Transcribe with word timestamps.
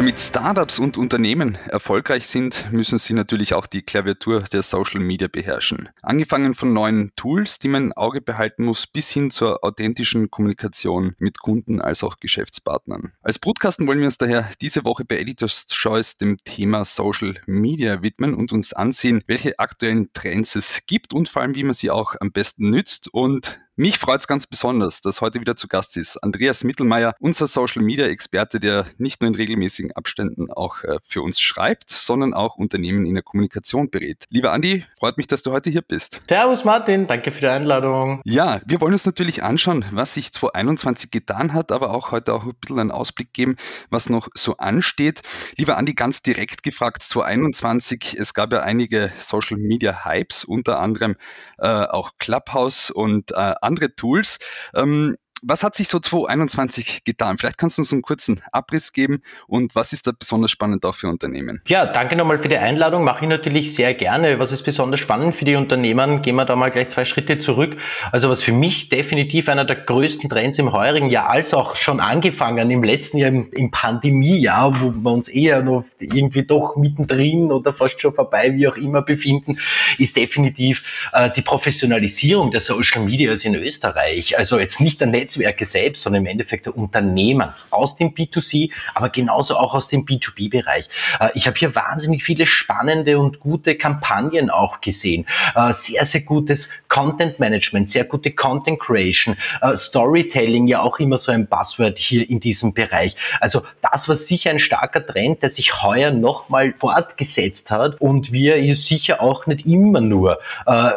Damit 0.00 0.18
Startups 0.18 0.78
und 0.78 0.96
Unternehmen 0.96 1.58
erfolgreich 1.68 2.26
sind, 2.26 2.72
müssen 2.72 2.98
sie 2.98 3.12
natürlich 3.12 3.52
auch 3.52 3.66
die 3.66 3.82
Klaviatur 3.82 4.40
der 4.50 4.62
Social 4.62 4.98
Media 4.98 5.28
beherrschen. 5.28 5.90
Angefangen 6.00 6.54
von 6.54 6.72
neuen 6.72 7.10
Tools, 7.16 7.58
die 7.58 7.68
man 7.68 7.84
im 7.84 7.92
Auge 7.92 8.22
behalten 8.22 8.64
muss, 8.64 8.86
bis 8.86 9.10
hin 9.10 9.30
zur 9.30 9.62
authentischen 9.62 10.30
Kommunikation 10.30 11.14
mit 11.18 11.38
Kunden 11.40 11.82
als 11.82 12.02
auch 12.02 12.16
Geschäftspartnern. 12.16 13.12
Als 13.20 13.38
Brutkasten 13.38 13.86
wollen 13.86 13.98
wir 13.98 14.06
uns 14.06 14.16
daher 14.16 14.48
diese 14.62 14.86
Woche 14.86 15.04
bei 15.04 15.18
Editors 15.18 15.66
Choice 15.66 16.16
dem 16.16 16.38
Thema 16.38 16.86
Social 16.86 17.34
Media 17.44 18.02
widmen 18.02 18.32
und 18.32 18.52
uns 18.52 18.72
ansehen, 18.72 19.22
welche 19.26 19.58
aktuellen 19.58 20.14
Trends 20.14 20.56
es 20.56 20.80
gibt 20.86 21.12
und 21.12 21.28
vor 21.28 21.42
allem, 21.42 21.54
wie 21.54 21.64
man 21.64 21.74
sie 21.74 21.90
auch 21.90 22.14
am 22.20 22.32
besten 22.32 22.70
nützt 22.70 23.12
und 23.12 23.60
mich 23.80 23.98
freut 23.98 24.20
es 24.20 24.26
ganz 24.26 24.46
besonders, 24.46 25.00
dass 25.00 25.22
heute 25.22 25.40
wieder 25.40 25.56
zu 25.56 25.66
Gast 25.66 25.96
ist 25.96 26.18
Andreas 26.18 26.64
Mittelmeier, 26.64 27.14
unser 27.18 27.46
Social 27.46 27.82
Media 27.82 28.04
Experte, 28.04 28.60
der 28.60 28.84
nicht 28.98 29.22
nur 29.22 29.28
in 29.28 29.34
regelmäßigen 29.34 29.92
Abständen 29.92 30.52
auch 30.52 30.84
äh, 30.84 30.98
für 31.02 31.22
uns 31.22 31.40
schreibt, 31.40 31.88
sondern 31.88 32.34
auch 32.34 32.56
Unternehmen 32.56 33.06
in 33.06 33.14
der 33.14 33.22
Kommunikation 33.22 33.88
berät. 33.88 34.26
Lieber 34.28 34.52
Andi, 34.52 34.84
freut 34.98 35.16
mich, 35.16 35.28
dass 35.28 35.42
du 35.42 35.52
heute 35.52 35.70
hier 35.70 35.80
bist. 35.80 36.20
Servus 36.28 36.62
Martin, 36.62 37.06
danke 37.06 37.32
für 37.32 37.40
die 37.40 37.46
Einladung. 37.46 38.20
Ja, 38.26 38.60
wir 38.66 38.82
wollen 38.82 38.92
uns 38.92 39.06
natürlich 39.06 39.42
anschauen, 39.42 39.86
was 39.92 40.12
sich 40.12 40.30
2021 40.30 41.10
getan 41.10 41.54
hat, 41.54 41.72
aber 41.72 41.94
auch 41.94 42.12
heute 42.12 42.34
auch 42.34 42.44
ein 42.44 42.52
bisschen 42.60 42.80
einen 42.80 42.90
Ausblick 42.90 43.32
geben, 43.32 43.56
was 43.88 44.10
noch 44.10 44.28
so 44.34 44.58
ansteht. 44.58 45.22
Lieber 45.56 45.78
Andi, 45.78 45.94
ganz 45.94 46.20
direkt 46.20 46.62
gefragt, 46.64 47.02
2021, 47.02 48.18
es 48.18 48.34
gab 48.34 48.52
ja 48.52 48.58
einige 48.60 49.10
Social 49.16 49.56
Media 49.56 50.04
Hypes, 50.04 50.44
unter 50.44 50.80
anderem 50.80 51.16
äh, 51.56 51.66
auch 51.66 52.10
Clubhouse 52.18 52.90
und 52.90 53.30
äh, 53.30 53.54
andere 53.70 53.94
Tools. 53.94 54.38
Ähm, 54.74 55.16
was 55.42 55.62
hat 55.62 55.74
sich 55.74 55.88
so 55.88 55.98
2021 55.98 57.04
getan? 57.04 57.38
Vielleicht 57.38 57.58
kannst 57.58 57.78
du 57.78 57.82
uns 57.82 57.92
einen 57.92 58.02
kurzen 58.02 58.40
Abriss 58.52 58.92
geben 58.92 59.22
und 59.46 59.74
was 59.74 59.92
ist 59.92 60.06
da 60.06 60.12
besonders 60.18 60.50
spannend 60.50 60.84
auch 60.84 60.94
für 60.94 61.08
Unternehmen? 61.08 61.60
Ja, 61.66 61.86
danke 61.86 62.16
nochmal 62.16 62.38
für 62.38 62.48
die 62.48 62.56
Einladung. 62.56 63.04
Mache 63.04 63.24
ich 63.24 63.28
natürlich 63.28 63.74
sehr 63.74 63.94
gerne. 63.94 64.38
Was 64.38 64.52
ist 64.52 64.62
besonders 64.62 65.00
spannend 65.00 65.36
für 65.36 65.44
die 65.44 65.54
Unternehmen? 65.54 66.22
Gehen 66.22 66.36
wir 66.36 66.44
da 66.44 66.56
mal 66.56 66.70
gleich 66.70 66.90
zwei 66.90 67.04
Schritte 67.04 67.38
zurück. 67.38 67.76
Also 68.12 68.28
was 68.28 68.42
für 68.42 68.52
mich 68.52 68.88
definitiv 68.88 69.48
einer 69.48 69.64
der 69.64 69.76
größten 69.76 70.28
Trends 70.28 70.58
im 70.58 70.72
heurigen 70.72 71.10
Jahr, 71.10 71.30
als 71.30 71.54
auch 71.54 71.76
schon 71.76 72.00
angefangen 72.00 72.70
im 72.70 72.82
letzten 72.82 73.18
Jahr 73.18 73.30
im, 73.30 73.50
im 73.52 73.70
Pandemiejahr, 73.70 74.80
wo 74.80 74.92
wir 74.92 75.10
uns 75.10 75.28
eher 75.28 75.62
noch 75.62 75.84
irgendwie 76.00 76.44
doch 76.44 76.76
mittendrin 76.76 77.50
oder 77.50 77.72
fast 77.72 78.00
schon 78.00 78.14
vorbei, 78.14 78.54
wie 78.54 78.68
auch 78.68 78.76
immer 78.76 79.02
befinden, 79.02 79.58
ist 79.98 80.16
definitiv 80.16 81.08
äh, 81.12 81.30
die 81.30 81.42
Professionalisierung 81.42 82.50
der 82.50 82.60
Social 82.60 83.02
Medias 83.04 83.44
in 83.44 83.54
Österreich. 83.54 84.36
Also 84.36 84.58
jetzt 84.58 84.80
nicht 84.80 85.00
der 85.00 85.08
Netz 85.08 85.29
Netzwerke 85.30 85.64
selbst, 85.64 86.02
sondern 86.02 86.22
im 86.22 86.26
Endeffekt 86.26 86.66
der 86.66 86.76
Unternehmen 86.76 87.50
aus 87.70 87.96
dem 87.96 88.14
B2C, 88.14 88.70
aber 88.94 89.10
genauso 89.10 89.56
auch 89.56 89.74
aus 89.74 89.88
dem 89.88 90.04
B2B-Bereich. 90.04 90.88
Äh, 91.20 91.30
ich 91.34 91.46
habe 91.46 91.56
hier 91.58 91.74
wahnsinnig 91.74 92.24
viele 92.24 92.46
spannende 92.46 93.18
und 93.18 93.40
gute 93.40 93.76
Kampagnen 93.76 94.50
auch 94.50 94.80
gesehen. 94.80 95.26
Äh, 95.54 95.72
sehr, 95.72 96.04
sehr 96.04 96.22
gutes 96.22 96.70
Content 96.88 97.38
Management, 97.38 97.90
sehr 97.90 98.04
gute 98.04 98.32
Content 98.32 98.80
Creation, 98.80 99.36
äh, 99.62 99.76
Storytelling 99.76 100.66
ja 100.66 100.80
auch 100.80 100.98
immer 100.98 101.16
so 101.16 101.32
ein 101.32 101.46
Buzzword 101.46 101.98
hier 101.98 102.28
in 102.28 102.40
diesem 102.40 102.74
Bereich. 102.74 103.16
Also 103.40 103.62
das 103.82 104.08
war 104.08 104.16
sicher 104.16 104.50
ein 104.50 104.58
starker 104.58 105.06
Trend, 105.06 105.42
der 105.42 105.50
sich 105.50 105.82
heuer 105.82 106.10
nochmal 106.10 106.74
fortgesetzt 106.78 107.70
hat 107.70 108.00
und 108.00 108.32
wir 108.32 108.56
hier 108.56 108.76
sicher 108.76 109.22
auch 109.22 109.46
nicht 109.46 109.66
immer 109.66 110.00
nur 110.00 110.38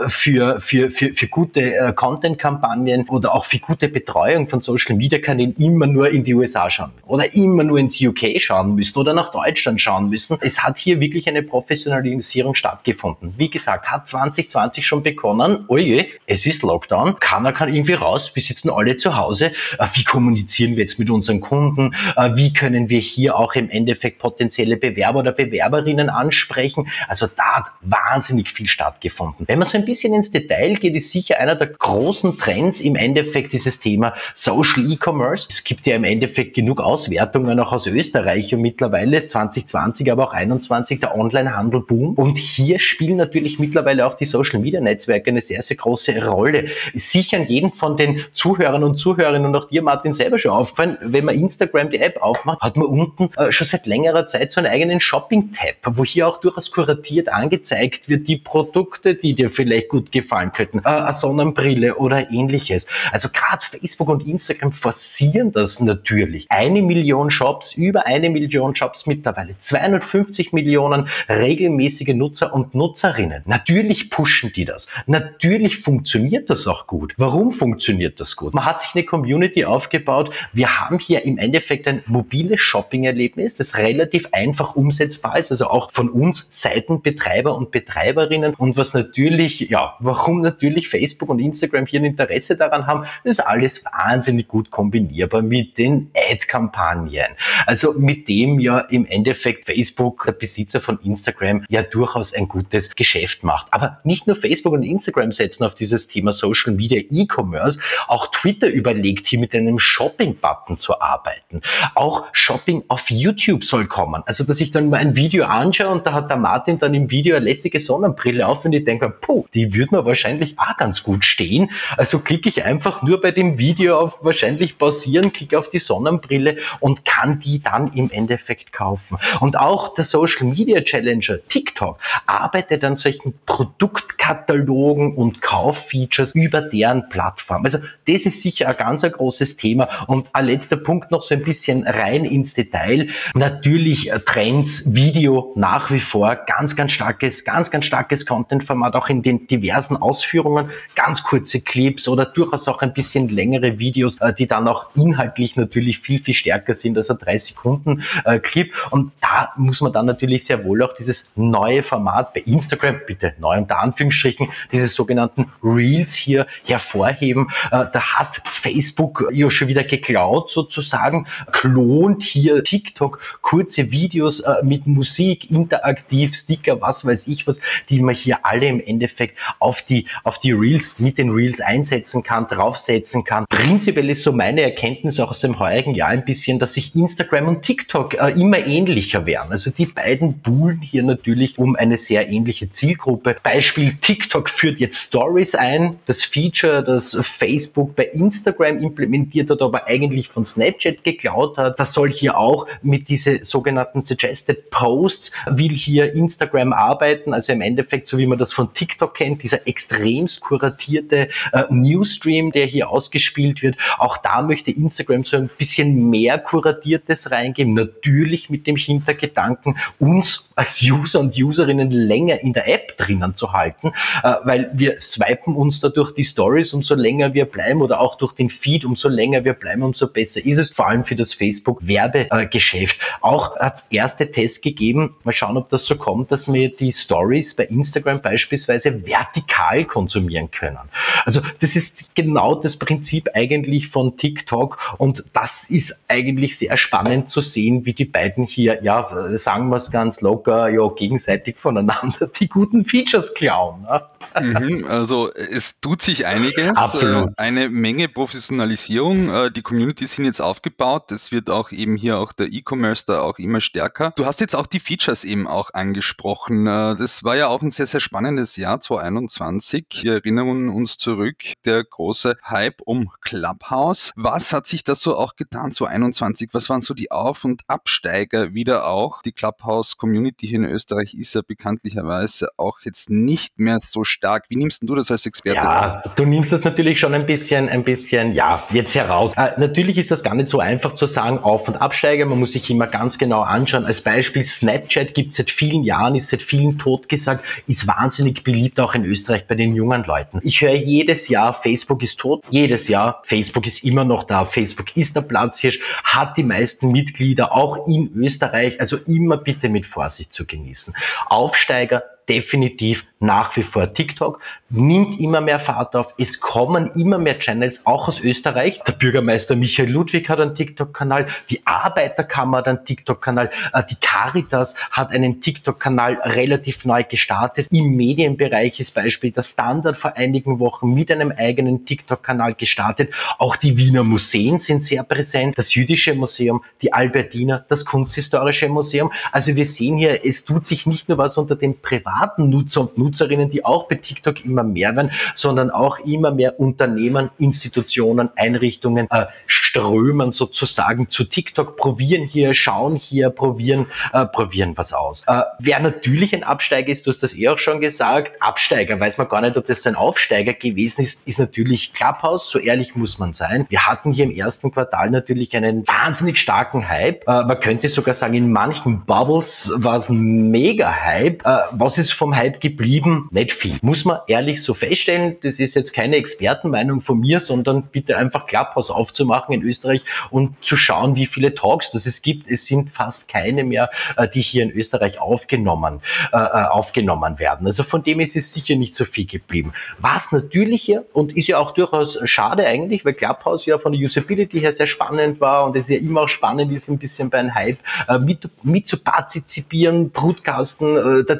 für, 0.07 0.59
für, 0.59 0.89
für, 0.89 1.13
für 1.13 1.27
gute 1.27 1.93
Content-Kampagnen 1.95 3.07
oder 3.09 3.33
auch 3.33 3.45
für 3.45 3.59
gute 3.59 3.89
Betreuung 3.89 4.22
Betreuung 4.23 4.47
von 4.47 4.61
Social 4.61 4.95
Media 4.95 5.19
Kanälen 5.19 5.53
immer 5.57 5.85
nur 5.85 6.09
in 6.09 6.23
die 6.23 6.33
USA 6.33 6.69
schauen 6.69 6.91
oder 7.05 7.33
immer 7.33 7.63
nur 7.63 7.77
ins 7.77 7.99
UK 8.01 8.39
schauen 8.41 8.75
müssen 8.75 8.97
oder 8.97 9.13
nach 9.13 9.31
Deutschland 9.31 9.81
schauen 9.81 10.09
müssen. 10.09 10.37
Es 10.39 10.63
hat 10.63 10.77
hier 10.77 11.01
wirklich 11.01 11.27
eine 11.27 11.43
Professionalisierung 11.43 12.55
stattgefunden. 12.55 13.33
Wie 13.37 13.49
gesagt, 13.49 13.87
hat 13.87 14.07
2020 14.07 14.87
schon 14.87 15.03
begonnen. 15.03 15.65
Oje, 15.67 16.05
es 16.25 16.45
ist 16.45 16.63
Lockdown. 16.63 17.19
Keiner 17.19 17.51
kann 17.51 17.73
irgendwie 17.73 17.93
raus. 17.93 18.31
Wir 18.33 18.41
sitzen 18.41 18.69
alle 18.69 18.95
zu 18.95 19.17
Hause. 19.17 19.51
Äh, 19.77 19.87
wie 19.93 20.05
kommunizieren 20.05 20.71
wir 20.77 20.83
jetzt 20.83 20.99
mit 20.99 21.09
unseren 21.09 21.41
Kunden? 21.41 21.93
Äh, 22.15 22.35
wie 22.35 22.53
können 22.53 22.89
wir 22.89 22.99
hier 22.99 23.37
auch 23.37 23.55
im 23.55 23.69
Endeffekt 23.69 24.19
potenzielle 24.19 24.77
Bewerber 24.77 25.19
oder 25.19 25.33
Bewerberinnen 25.33 26.09
ansprechen? 26.09 26.87
Also 27.09 27.27
da 27.27 27.57
hat 27.57 27.65
wahnsinnig 27.81 28.49
viel 28.49 28.67
stattgefunden. 28.67 29.45
Wenn 29.49 29.59
man 29.59 29.67
so 29.67 29.77
ein 29.77 29.85
bisschen 29.85 30.13
ins 30.13 30.31
Detail 30.31 30.75
geht, 30.75 30.95
ist 30.95 31.09
sicher 31.09 31.39
einer 31.39 31.55
der 31.55 31.67
großen 31.67 32.37
Trends 32.37 32.79
im 32.79 32.95
Endeffekt 32.95 33.51
dieses 33.51 33.79
Thema 33.79 34.12
Social 34.33 34.91
E-Commerce. 34.91 35.47
Es 35.49 35.63
gibt 35.63 35.85
ja 35.87 35.95
im 35.95 36.03
Endeffekt 36.03 36.55
genug 36.55 36.81
Auswertungen 36.81 37.59
auch 37.59 37.71
aus 37.71 37.87
Österreich 37.87 38.53
und 38.53 38.61
mittlerweile 38.61 39.27
2020, 39.27 40.11
aber 40.11 40.29
auch 40.29 40.33
21 40.33 40.99
der 40.99 41.17
Onlinehandel 41.17 41.81
boom. 41.81 42.13
Und 42.15 42.37
hier 42.37 42.79
spielen 42.79 43.17
natürlich 43.17 43.59
mittlerweile 43.59 44.05
auch 44.07 44.15
die 44.15 44.25
Social 44.25 44.59
Media 44.59 44.81
Netzwerke 44.81 45.29
eine 45.29 45.41
sehr, 45.41 45.61
sehr 45.61 45.77
große 45.77 46.25
Rolle. 46.25 46.65
Sicher 46.93 47.37
an 47.37 47.47
jeden 47.47 47.71
von 47.71 47.97
den 47.97 48.23
Zuhörern 48.33 48.83
und 48.83 48.97
Zuhörerinnen 48.97 49.45
und 49.45 49.55
auch 49.55 49.67
dir, 49.67 49.81
Martin, 49.81 50.13
selber 50.13 50.37
schon 50.39 50.51
aufgefallen, 50.51 50.97
wenn 51.01 51.25
man 51.25 51.35
Instagram 51.35 51.89
die 51.89 51.99
App 51.99 52.21
aufmacht, 52.21 52.61
hat 52.61 52.75
man 52.75 52.87
unten 52.87 53.29
äh, 53.37 53.51
schon 53.51 53.67
seit 53.67 53.85
längerer 53.85 54.27
Zeit 54.27 54.51
so 54.51 54.59
einen 54.59 54.71
eigenen 54.71 55.01
Shopping-Tab, 55.01 55.95
wo 55.97 56.05
hier 56.05 56.27
auch 56.27 56.39
durchaus 56.39 56.71
kuratiert 56.71 57.29
angezeigt 57.29 58.09
wird, 58.09 58.27
die 58.27 58.37
Produkte, 58.37 59.15
die 59.15 59.33
dir 59.33 59.49
vielleicht 59.49 59.89
gut 59.89 60.11
gefallen 60.11 60.51
könnten, 60.53 60.79
äh, 60.79 60.87
eine 60.87 61.13
Sonnenbrille 61.13 61.95
oder 61.95 62.31
ähnliches. 62.31 62.87
Also 63.11 63.29
gerade 63.29 63.65
Facebook 63.65 64.02
Facebook 64.03 64.09
und 64.09 64.27
Instagram 64.27 64.71
forcieren 64.73 65.51
das 65.51 65.79
natürlich. 65.79 66.47
Eine 66.49 66.81
Million 66.81 67.31
Shops, 67.31 67.73
über 67.73 68.05
eine 68.05 68.29
Million 68.29 68.75
Shops 68.75 69.07
mittlerweile, 69.07 69.57
250 69.57 70.51
Millionen 70.51 71.07
regelmäßige 71.29 72.09
Nutzer 72.09 72.53
und 72.53 72.75
Nutzerinnen. 72.75 73.43
Natürlich 73.45 74.09
pushen 74.09 74.51
die 74.53 74.65
das. 74.65 74.87
Natürlich 75.07 75.77
funktioniert 75.77 76.49
das 76.49 76.67
auch 76.67 76.87
gut. 76.87 77.13
Warum 77.17 77.51
funktioniert 77.51 78.19
das 78.19 78.35
gut? 78.35 78.53
Man 78.53 78.65
hat 78.65 78.81
sich 78.81 78.93
eine 78.93 79.05
Community 79.05 79.63
aufgebaut. 79.63 80.33
Wir 80.51 80.79
haben 80.79 80.99
hier 80.99 81.23
im 81.23 81.37
Endeffekt 81.37 81.87
ein 81.87 82.01
mobiles 82.07 82.59
Shopping-Erlebnis, 82.59 83.55
das 83.55 83.77
relativ 83.77 84.27
einfach 84.33 84.75
umsetzbar 84.75 85.37
ist, 85.37 85.51
also 85.51 85.67
auch 85.67 85.91
von 85.93 86.09
uns 86.09 86.47
Seitenbetreiber 86.49 87.55
und 87.55 87.71
Betreiberinnen. 87.71 88.53
Und 88.55 88.75
was 88.75 88.93
natürlich, 88.93 89.61
ja, 89.61 89.95
warum 89.99 90.41
natürlich 90.41 90.89
Facebook 90.89 91.29
und 91.29 91.39
Instagram 91.39 91.85
hier 91.85 92.01
ein 92.01 92.05
Interesse 92.05 92.57
daran 92.57 92.85
haben, 92.85 93.05
ist 93.23 93.39
alles 93.39 93.85
wahnsinnig 93.97 94.47
gut 94.47 94.71
kombinierbar 94.71 95.41
mit 95.41 95.77
den 95.77 96.11
Ad-Kampagnen. 96.15 97.35
Also 97.65 97.93
mit 97.93 98.27
dem 98.27 98.59
ja 98.59 98.79
im 98.79 99.05
Endeffekt 99.05 99.65
Facebook, 99.65 100.23
der 100.25 100.33
Besitzer 100.33 100.81
von 100.81 100.99
Instagram, 101.03 101.65
ja 101.69 101.83
durchaus 101.83 102.33
ein 102.33 102.47
gutes 102.47 102.95
Geschäft 102.95 103.43
macht. 103.43 103.67
Aber 103.71 103.99
nicht 104.03 104.27
nur 104.27 104.35
Facebook 104.35 104.73
und 104.73 104.83
Instagram 104.83 105.31
setzen 105.31 105.63
auf 105.63 105.75
dieses 105.75 106.07
Thema 106.07 106.31
Social 106.31 106.73
Media 106.73 107.01
E-Commerce, 107.09 107.79
auch 108.07 108.27
Twitter 108.27 108.67
überlegt 108.67 109.27
hier 109.27 109.39
mit 109.39 109.53
einem 109.53 109.79
Shopping-Button 109.79 110.77
zu 110.77 110.99
arbeiten. 111.01 111.61
Auch 111.95 112.25
Shopping 112.31 112.83
auf 112.87 113.09
YouTube 113.09 113.63
soll 113.63 113.87
kommen. 113.87 114.23
Also 114.25 114.43
dass 114.43 114.59
ich 114.59 114.71
dann 114.71 114.89
mal 114.89 114.97
ein 114.97 115.15
Video 115.15 115.45
anschaue 115.45 115.91
und 115.91 116.05
da 116.05 116.13
hat 116.13 116.29
der 116.29 116.37
Martin 116.37 116.79
dann 116.79 116.93
im 116.93 117.11
Video 117.11 117.35
eine 117.35 117.45
lässige 117.45 117.79
Sonnenbrille 117.79 118.47
auf 118.47 118.65
und 118.65 118.73
ich 118.73 118.83
denke, 118.83 119.09
puh, 119.09 119.45
die 119.53 119.73
würde 119.73 119.95
mir 119.95 120.05
wahrscheinlich 120.05 120.57
auch 120.57 120.77
ganz 120.77 121.03
gut 121.03 121.25
stehen. 121.25 121.69
Also 121.97 122.19
klicke 122.19 122.49
ich 122.49 122.63
einfach 122.63 123.03
nur 123.03 123.21
bei 123.21 123.31
dem 123.31 123.57
Video 123.57 123.82
Video 123.83 123.99
auf 123.99 124.23
wahrscheinlich 124.23 124.77
pausieren, 124.77 125.33
klicke 125.33 125.59
auf 125.59 125.69
die 125.69 125.79
Sonnenbrille 125.79 126.55
und 126.79 127.03
kann 127.03 127.41
die 127.41 127.61
dann 127.61 127.91
im 127.91 128.09
Endeffekt 128.11 128.71
kaufen. 128.71 129.17
Und 129.41 129.59
auch 129.59 129.93
der 129.93 130.05
Social 130.05 130.47
Media 130.47 130.79
Challenger 130.79 131.39
TikTok 131.49 131.99
arbeitet 132.25 132.85
an 132.85 132.95
solchen 132.95 133.33
Produktkatalogen 133.45 135.15
und 135.15 135.41
Kauffeatures 135.41 136.33
über 136.33 136.61
deren 136.61 137.09
Plattform. 137.09 137.65
Also 137.65 137.79
das 138.07 138.25
ist 138.25 138.41
sicher 138.41 138.69
ein 138.69 138.77
ganz 138.77 139.03
ein 139.03 139.11
großes 139.11 139.57
Thema. 139.57 139.89
Und 140.07 140.27
ein 140.31 140.45
letzter 140.45 140.77
Punkt 140.77 141.11
noch 141.11 141.23
so 141.23 141.35
ein 141.35 141.43
bisschen 141.43 141.85
rein 141.85 142.23
ins 142.23 142.53
Detail. 142.53 143.09
Natürlich 143.33 144.09
Trends, 144.25 144.93
Video 144.95 145.51
nach 145.57 145.91
wie 145.91 145.99
vor 145.99 146.35
ganz, 146.35 146.77
ganz 146.77 146.93
starkes, 146.93 147.43
ganz, 147.43 147.69
ganz 147.69 147.83
starkes 147.83 148.25
Content-Format, 148.25 148.95
auch 148.95 149.09
in 149.09 149.21
den 149.21 149.47
diversen 149.47 149.97
Ausführungen, 149.97 150.69
ganz 150.95 151.23
kurze 151.23 151.59
Clips 151.59 152.07
oder 152.07 152.25
durchaus 152.25 152.69
auch 152.69 152.81
ein 152.81 152.93
bisschen 152.93 153.27
längere 153.27 153.62
längere 153.63 153.79
Videos, 153.79 154.19
äh, 154.19 154.33
die 154.33 154.47
dann 154.47 154.67
auch 154.67 154.95
inhaltlich 154.95 155.55
natürlich 155.55 155.99
viel, 155.99 156.19
viel 156.19 156.33
stärker 156.33 156.73
sind 156.73 156.97
als 156.97 157.09
ein 157.09 157.17
30 157.17 157.55
Sekunden 157.55 158.03
äh, 158.25 158.39
Clip. 158.39 158.71
Und 158.91 159.11
da 159.21 159.53
muss 159.57 159.81
man 159.81 159.93
dann 159.93 160.05
natürlich 160.05 160.45
sehr 160.45 160.63
wohl 160.63 160.81
auch 160.83 160.93
dieses 160.93 161.31
neue 161.35 161.83
Format 161.83 162.33
bei 162.33 162.41
Instagram, 162.41 162.99
bitte 163.07 163.33
neu 163.39 163.57
unter 163.57 163.79
Anführungsstrichen, 163.79 164.49
diese 164.71 164.87
sogenannten 164.87 165.51
Reels 165.63 166.13
hier 166.13 166.47
hervorheben. 166.65 167.49
Äh, 167.71 167.85
da 167.91 168.01
hat 168.17 168.41
Facebook 168.51 169.25
ja 169.31 169.49
schon 169.49 169.67
wieder 169.67 169.83
geklaut 169.83 170.51
sozusagen, 170.51 171.27
klont 171.51 172.23
hier 172.23 172.63
TikTok 172.63 173.19
kurze 173.41 173.91
Videos 173.91 174.41
äh, 174.41 174.55
mit 174.63 174.87
Musik, 174.87 175.49
interaktiv, 175.49 176.35
Sticker, 176.35 176.81
was 176.81 177.05
weiß 177.05 177.27
ich 177.27 177.47
was, 177.47 177.59
die 177.89 178.01
man 178.01 178.15
hier 178.15 178.45
alle 178.45 178.67
im 178.67 178.79
Endeffekt 178.79 179.37
auf 179.59 179.81
die, 179.81 180.07
auf 180.23 180.37
die 180.39 180.51
Reels, 180.51 180.99
mit 180.99 181.17
den 181.17 181.31
Reels 181.31 181.61
einsetzen 181.61 182.23
kann, 182.23 182.47
draufsetzen 182.47 183.23
kann. 183.23 183.45
Prinzipiell 183.53 184.09
ist 184.09 184.23
so 184.23 184.31
meine 184.31 184.61
Erkenntnis 184.61 185.19
auch 185.19 185.29
aus 185.29 185.41
dem 185.41 185.59
heurigen 185.59 185.93
Jahr 185.93 186.09
ein 186.09 186.25
bisschen, 186.25 186.57
dass 186.57 186.73
sich 186.73 186.95
Instagram 186.95 187.47
und 187.47 187.61
TikTok 187.61 188.15
äh, 188.15 188.31
immer 188.31 188.57
ähnlicher 188.57 189.27
werden. 189.27 189.51
Also 189.51 189.69
die 189.69 189.85
beiden 189.85 190.39
buhlen 190.39 190.81
hier 190.81 191.03
natürlich 191.03 191.59
um 191.59 191.75
eine 191.75 191.97
sehr 191.97 192.27
ähnliche 192.29 192.71
Zielgruppe. 192.71 193.35
Beispiel 193.43 193.93
TikTok 194.01 194.49
führt 194.49 194.79
jetzt 194.79 194.97
Stories 194.97 195.53
ein, 195.53 195.99
das 196.07 196.23
Feature, 196.23 196.83
das 196.83 197.15
Facebook 197.21 197.95
bei 197.95 198.05
Instagram 198.05 198.79
implementiert 198.79 199.51
hat, 199.51 199.61
aber 199.61 199.85
eigentlich 199.85 200.29
von 200.29 200.43
Snapchat 200.43 201.03
geklaut 201.03 201.59
hat. 201.59 201.79
Das 201.79 201.93
soll 201.93 202.11
hier 202.11 202.35
auch 202.37 202.65
mit 202.81 203.07
diese 203.07 203.43
sogenannten 203.43 204.01
Suggested 204.01 204.71
Posts 204.71 205.31
will 205.45 205.69
hier 205.69 206.11
Instagram 206.13 206.73
arbeiten. 206.73 207.35
Also 207.35 207.53
im 207.53 207.61
Endeffekt, 207.61 208.07
so 208.07 208.17
wie 208.17 208.25
man 208.25 208.39
das 208.39 208.51
von 208.51 208.73
TikTok 208.73 209.13
kennt, 209.13 209.43
dieser 209.43 209.67
extremst 209.67 210.41
kuratierte 210.41 211.29
äh, 211.51 211.63
Newsstream, 211.69 212.51
der 212.51 212.65
hier 212.65 212.89
ausgespielt 212.89 213.42
wird. 213.61 213.77
Auch 213.97 214.17
da 214.17 214.41
möchte 214.41 214.71
Instagram 214.71 215.23
so 215.23 215.37
ein 215.37 215.49
bisschen 215.57 216.09
mehr 216.09 216.37
Kuratiertes 216.39 217.31
reingeben. 217.31 217.73
Natürlich 217.73 218.49
mit 218.49 218.67
dem 218.67 218.75
Hintergedanken, 218.75 219.75
uns 219.99 220.49
als 220.55 220.81
User 220.81 221.19
und 221.19 221.35
Userinnen 221.35 221.91
länger 221.91 222.39
in 222.39 222.53
der 222.53 222.67
App 222.67 222.97
drinnen 222.97 223.35
zu 223.35 223.53
halten, 223.53 223.91
äh, 224.23 224.33
weil 224.43 224.69
wir 224.73 225.01
swipen 225.01 225.55
uns 225.55 225.79
dadurch 225.79 226.13
die 226.13 226.23
Stories, 226.23 226.73
umso 226.73 226.95
länger 226.95 227.33
wir 227.33 227.45
bleiben 227.45 227.81
oder 227.81 227.99
auch 227.99 228.15
durch 228.15 228.33
den 228.33 228.49
Feed, 228.49 228.85
umso 228.85 229.09
länger 229.09 229.43
wir 229.43 229.53
bleiben, 229.53 229.83
umso 229.83 230.07
besser 230.07 230.45
ist 230.45 230.59
es, 230.59 230.71
vor 230.71 230.87
allem 230.87 231.05
für 231.05 231.15
das 231.15 231.33
Facebook-Werbegeschäft. 231.33 232.99
Auch 233.21 233.55
hat 233.57 233.75
es 233.75 233.81
erste 233.89 234.31
Tests 234.31 234.61
gegeben, 234.61 235.15
mal 235.23 235.33
schauen, 235.33 235.57
ob 235.57 235.69
das 235.69 235.85
so 235.85 235.95
kommt, 235.95 236.31
dass 236.31 236.51
wir 236.51 236.73
die 236.73 236.91
Stories 236.91 237.55
bei 237.55 237.65
Instagram 237.65 238.21
beispielsweise 238.21 239.05
vertikal 239.05 239.85
konsumieren 239.85 240.51
können. 240.51 240.77
Also 241.25 241.41
das 241.59 241.75
ist 241.75 242.15
genau 242.15 242.55
das 242.55 242.77
Prinzip 242.77 243.29
eigentlich 243.33 243.87
von 243.87 244.17
TikTok 244.17 244.95
und 244.97 245.25
das 245.33 245.69
ist 245.69 246.05
eigentlich 246.07 246.57
sehr 246.57 246.77
spannend 246.77 247.29
zu 247.29 247.41
sehen, 247.41 247.85
wie 247.85 247.93
die 247.93 248.05
beiden 248.05 248.45
hier, 248.45 248.83
ja, 248.83 249.37
sagen 249.37 249.69
wir 249.69 249.77
es 249.77 249.91
ganz 249.91 250.21
locker, 250.21 250.69
ja, 250.69 250.87
gegenseitig 250.89 251.57
voneinander 251.57 252.27
die 252.39 252.47
guten 252.47 252.85
Features 252.85 253.33
klauen. 253.33 253.81
Ne? 253.81 254.01
Mhm, 254.39 254.85
also 254.87 255.31
es 255.33 255.75
tut 255.81 256.01
sich 256.01 256.25
einiges. 256.25 256.75
Absolut. 256.77 257.29
Äh, 257.29 257.33
eine 257.37 257.69
Menge 257.69 258.09
Professionalisierung. 258.09 259.29
Äh, 259.29 259.51
die 259.51 259.61
Communities 259.61 260.13
sind 260.13 260.25
jetzt 260.25 260.41
aufgebaut. 260.41 261.11
Es 261.11 261.31
wird 261.31 261.49
auch 261.49 261.71
eben 261.71 261.95
hier 261.95 262.17
auch 262.17 262.33
der 262.33 262.51
E-Commerce 262.51 263.05
da 263.07 263.21
auch 263.21 263.39
immer 263.39 263.61
stärker. 263.61 264.13
Du 264.15 264.25
hast 264.25 264.39
jetzt 264.39 264.55
auch 264.55 264.67
die 264.67 264.79
Features 264.79 265.23
eben 265.23 265.47
auch 265.47 265.73
angesprochen. 265.73 266.67
Äh, 266.67 266.95
das 266.95 267.23
war 267.23 267.35
ja 267.35 267.47
auch 267.47 267.61
ein 267.61 267.71
sehr, 267.71 267.87
sehr 267.87 267.99
spannendes 267.99 268.55
Jahr 268.55 268.79
2021. 268.79 270.01
Wir 270.01 270.13
erinnern 270.13 270.69
uns 270.69 270.97
zurück, 270.97 271.37
der 271.65 271.83
große 271.83 272.35
Hype 272.43 272.81
um 272.85 273.11
Clubhouse. 273.21 274.11
Was 274.15 274.53
hat 274.53 274.67
sich 274.67 274.83
da 274.83 274.95
so 274.95 275.15
auch 275.15 275.35
getan 275.35 275.71
2021? 275.71 276.49
Was 276.53 276.69
waren 276.69 276.81
so 276.81 276.93
die 276.93 277.11
Auf- 277.11 277.45
und 277.45 277.61
Absteiger 277.67 278.53
wieder 278.53 278.87
auch? 278.87 279.21
Die 279.21 279.31
Clubhouse-Community 279.31 280.47
hier 280.47 280.59
in 280.59 280.65
Österreich 280.65 281.13
ist 281.13 281.33
ja 281.35 281.41
bekanntlicherweise 281.45 282.49
auch 282.57 282.79
jetzt 282.81 283.09
nicht 283.09 283.59
mehr 283.59 283.79
so 283.79 284.03
stark. 284.13 284.45
Wie 284.49 284.55
nimmst 284.55 284.81
du 284.83 284.95
das 284.95 285.11
als 285.11 285.25
Experte? 285.25 285.57
Ja, 285.57 286.01
du 286.15 286.25
nimmst 286.25 286.51
das 286.51 286.63
natürlich 286.63 286.99
schon 286.99 287.13
ein 287.13 287.25
bisschen, 287.25 287.67
ein 287.67 287.83
bisschen, 287.83 288.33
ja, 288.33 288.63
jetzt 288.71 288.95
heraus. 288.95 289.33
Äh, 289.35 289.51
natürlich 289.57 289.97
ist 289.97 290.11
das 290.11 290.23
gar 290.23 290.35
nicht 290.35 290.47
so 290.47 290.59
einfach 290.59 290.95
zu 290.95 291.05
sagen, 291.05 291.39
Auf- 291.39 291.67
und 291.67 291.75
Absteiger. 291.77 292.25
Man 292.25 292.39
muss 292.39 292.53
sich 292.53 292.69
immer 292.69 292.87
ganz 292.87 293.17
genau 293.17 293.41
anschauen. 293.41 293.85
Als 293.85 294.01
Beispiel 294.01 294.45
Snapchat 294.45 295.13
gibt 295.13 295.31
es 295.31 295.37
seit 295.37 295.51
vielen 295.51 295.83
Jahren, 295.83 296.15
ist 296.15 296.29
seit 296.29 296.41
vielen 296.41 296.77
totgesagt, 296.77 297.43
ist 297.67 297.87
wahnsinnig 297.87 298.43
beliebt 298.43 298.79
auch 298.79 298.95
in 298.95 299.05
Österreich 299.05 299.47
bei 299.47 299.55
den 299.55 299.75
jungen 299.75 300.03
Leuten. 300.03 300.39
Ich 300.43 300.61
höre 300.61 300.75
jedes 300.75 301.27
Jahr, 301.27 301.53
Facebook 301.53 302.03
ist 302.03 302.19
tot. 302.19 302.43
Jedes 302.49 302.87
Jahr, 302.87 303.21
Facebook 303.23 303.65
ist 303.67 303.83
immer 303.83 304.03
noch 304.03 304.23
da. 304.23 304.45
Facebook 304.45 304.95
ist 304.95 305.15
der 305.15 305.21
Platzhirsch, 305.21 305.79
hat 306.03 306.37
die 306.37 306.43
meisten 306.43 306.91
Mitglieder, 306.91 307.53
auch 307.53 307.87
in 307.87 308.11
Österreich. 308.15 308.79
Also 308.79 308.97
immer 309.07 309.37
bitte 309.37 309.69
mit 309.69 309.85
Vorsicht 309.85 310.33
zu 310.33 310.45
genießen. 310.45 310.93
Aufsteiger 311.27 312.03
definitiv 312.27 313.05
nach 313.19 313.55
wie 313.55 313.63
vor 313.63 313.93
TikTok, 313.93 314.39
nimmt 314.69 315.19
immer 315.19 315.41
mehr 315.41 315.59
Fahrt 315.59 315.95
auf. 315.95 316.13
Es 316.17 316.39
kommen 316.39 316.91
immer 316.95 317.17
mehr 317.17 317.39
Channels, 317.39 317.85
auch 317.85 318.07
aus 318.07 318.19
Österreich. 318.19 318.81
Der 318.85 318.93
Bürgermeister 318.93 319.55
Michael 319.55 319.89
Ludwig 319.89 320.29
hat 320.29 320.39
einen 320.39 320.55
TikTok-Kanal, 320.55 321.27
die 321.49 321.65
Arbeiterkammer 321.65 322.57
hat 322.57 322.67
einen 322.67 322.83
TikTok-Kanal, 322.85 323.49
äh, 323.73 323.83
die 323.89 323.95
Caritas 323.95 324.75
hat 324.91 325.11
einen 325.11 325.41
TikTok-Kanal 325.41 326.19
relativ 326.23 326.85
neu 326.85 327.03
gestartet. 327.03 327.67
Im 327.71 327.95
Medienbereich 327.95 328.79
ist 328.79 328.93
Beispiel 328.93 329.31
der 329.31 329.43
Standard 329.43 329.97
vor 329.97 330.17
einigen 330.17 330.59
Wochen 330.59 330.93
mit 330.93 331.11
einem 331.11 331.31
eigenen 331.31 331.85
TikTok-Kanal 331.85 332.55
gestartet. 332.55 333.13
Auch 333.37 333.55
die 333.55 333.77
Wiener 333.77 334.03
Museen 334.03 334.59
sind 334.59 334.83
sehr 334.83 335.03
präsent. 335.03 335.57
Das 335.57 335.73
Jüdische 335.73 336.13
Museum, 336.13 336.63
die 336.81 336.91
Albertina, 336.91 337.63
das 337.69 337.85
Kunsthistorische 337.85 338.67
Museum. 338.67 339.11
Also 339.31 339.55
wir 339.55 339.65
sehen 339.65 339.97
hier, 339.97 340.25
es 340.25 340.43
tut 340.43 340.65
sich 340.65 340.85
nicht 340.85 341.07
nur 341.07 341.17
was 341.17 341.37
unter 341.37 341.55
den 341.55 341.79
privaten 342.13 342.49
Nutzer 342.49 342.81
und 342.81 342.97
Nutzerinnen, 342.97 343.49
die 343.49 343.65
auch 343.65 343.87
bei 343.87 343.95
TikTok 343.95 344.45
immer 344.45 344.63
mehr 344.63 344.95
werden, 344.95 345.11
sondern 345.35 345.71
auch 345.71 345.99
immer 345.99 346.31
mehr 346.31 346.59
Unternehmen, 346.59 347.29
Institutionen, 347.37 348.29
Einrichtungen 348.35 349.07
äh, 349.09 349.25
strömen 349.47 350.31
sozusagen 350.31 351.09
zu 351.09 351.23
TikTok, 351.23 351.77
probieren 351.77 352.25
hier, 352.25 352.53
schauen 352.53 352.95
hier, 352.95 353.29
probieren, 353.29 353.87
äh, 354.13 354.25
probieren 354.25 354.73
was 354.75 354.93
aus. 354.93 355.23
Äh, 355.27 355.41
wer 355.59 355.79
natürlich 355.79 356.33
ein 356.33 356.43
Absteiger 356.43 356.89
ist, 356.89 357.05
du 357.05 357.11
hast 357.11 357.23
das 357.23 357.35
eh 357.35 357.49
auch 357.49 357.59
schon 357.59 357.81
gesagt, 357.81 358.41
Absteiger, 358.41 358.99
weiß 358.99 359.17
man 359.17 359.29
gar 359.29 359.41
nicht, 359.41 359.57
ob 359.57 359.65
das 359.65 359.85
ein 359.87 359.95
Aufsteiger 359.95 360.53
gewesen 360.53 361.01
ist, 361.01 361.27
ist 361.27 361.39
natürlich 361.39 361.93
Clubhouse, 361.93 362.49
so 362.49 362.59
ehrlich 362.59 362.95
muss 362.95 363.19
man 363.19 363.33
sein. 363.33 363.65
Wir 363.69 363.87
hatten 363.87 364.11
hier 364.11 364.25
im 364.25 364.31
ersten 364.31 364.71
Quartal 364.71 365.09
natürlich 365.09 365.55
einen 365.55 365.87
wahnsinnig 365.87 366.39
starken 366.39 366.87
Hype. 366.87 367.27
Äh, 367.27 367.43
man 367.43 367.59
könnte 367.59 367.89
sogar 367.89 368.13
sagen, 368.13 368.35
in 368.35 368.51
manchen 368.51 369.05
Bubbles 369.05 369.71
war 369.75 369.97
es 369.97 370.09
ein 370.09 370.51
Mega-Hype. 370.51 371.45
Äh, 371.45 371.63
was 371.71 371.97
ist 371.97 372.02
vom 372.11 372.35
Hype 372.35 372.61
geblieben? 372.61 373.27
Nicht 373.31 373.53
viel. 373.53 373.77
Muss 373.81 374.05
man 374.05 374.19
ehrlich 374.27 374.61
so 374.61 374.73
feststellen. 374.73 375.37
Das 375.43 375.59
ist 375.59 375.75
jetzt 375.75 375.93
keine 375.93 376.15
Expertenmeinung 376.17 377.01
von 377.01 377.19
mir, 377.19 377.39
sondern 377.39 377.83
bitte 377.91 378.17
einfach 378.17 378.45
Clubhouse 378.47 378.89
aufzumachen 378.89 379.53
in 379.53 379.61
Österreich 379.61 380.01
und 380.29 380.63
zu 380.63 380.77
schauen, 380.77 381.15
wie 381.15 381.25
viele 381.25 381.55
Talks 381.55 381.91
das 381.91 382.05
es 382.05 382.21
gibt. 382.21 382.49
Es 382.49 382.65
sind 382.65 382.89
fast 382.89 383.27
keine 383.27 383.63
mehr, 383.63 383.89
äh, 384.17 384.27
die 384.27 384.41
hier 384.41 384.63
in 384.63 384.71
Österreich 384.71 385.19
aufgenommen, 385.19 386.01
äh, 386.31 386.37
äh, 386.37 386.65
aufgenommen 386.67 387.39
werden. 387.39 387.67
Also 387.67 387.83
von 387.83 388.03
dem 388.03 388.19
ist 388.19 388.35
es 388.35 388.53
sicher 388.53 388.75
nicht 388.75 388.95
so 388.95 389.05
viel 389.05 389.25
geblieben. 389.25 389.73
Was 389.99 390.31
natürlich 390.31 390.83
hier 390.83 391.05
und 391.13 391.35
ist 391.35 391.47
ja 391.47 391.57
auch 391.57 391.71
durchaus 391.71 392.19
schade 392.23 392.65
eigentlich, 392.65 393.05
weil 393.05 393.13
Clubhouse 393.13 393.65
ja 393.65 393.77
von 393.77 393.93
der 393.93 394.01
Usability 394.01 394.59
her 394.59 394.73
sehr 394.73 394.87
spannend 394.87 395.41
war 395.41 395.65
und 395.65 395.75
es 395.75 395.89
ja 395.89 395.97
immer 395.97 396.21
auch 396.21 396.29
spannend 396.29 396.71
ist, 396.71 396.89
ein 396.89 396.97
bisschen 396.97 397.29
bei 397.29 397.39
einem 397.39 397.55
Hype 397.55 397.77
mit, 398.19 398.49
mit 398.63 398.87
zu 398.87 398.97
partizipieren. 398.97 400.11
Brutkasten, 400.11 401.25
der 401.25 401.35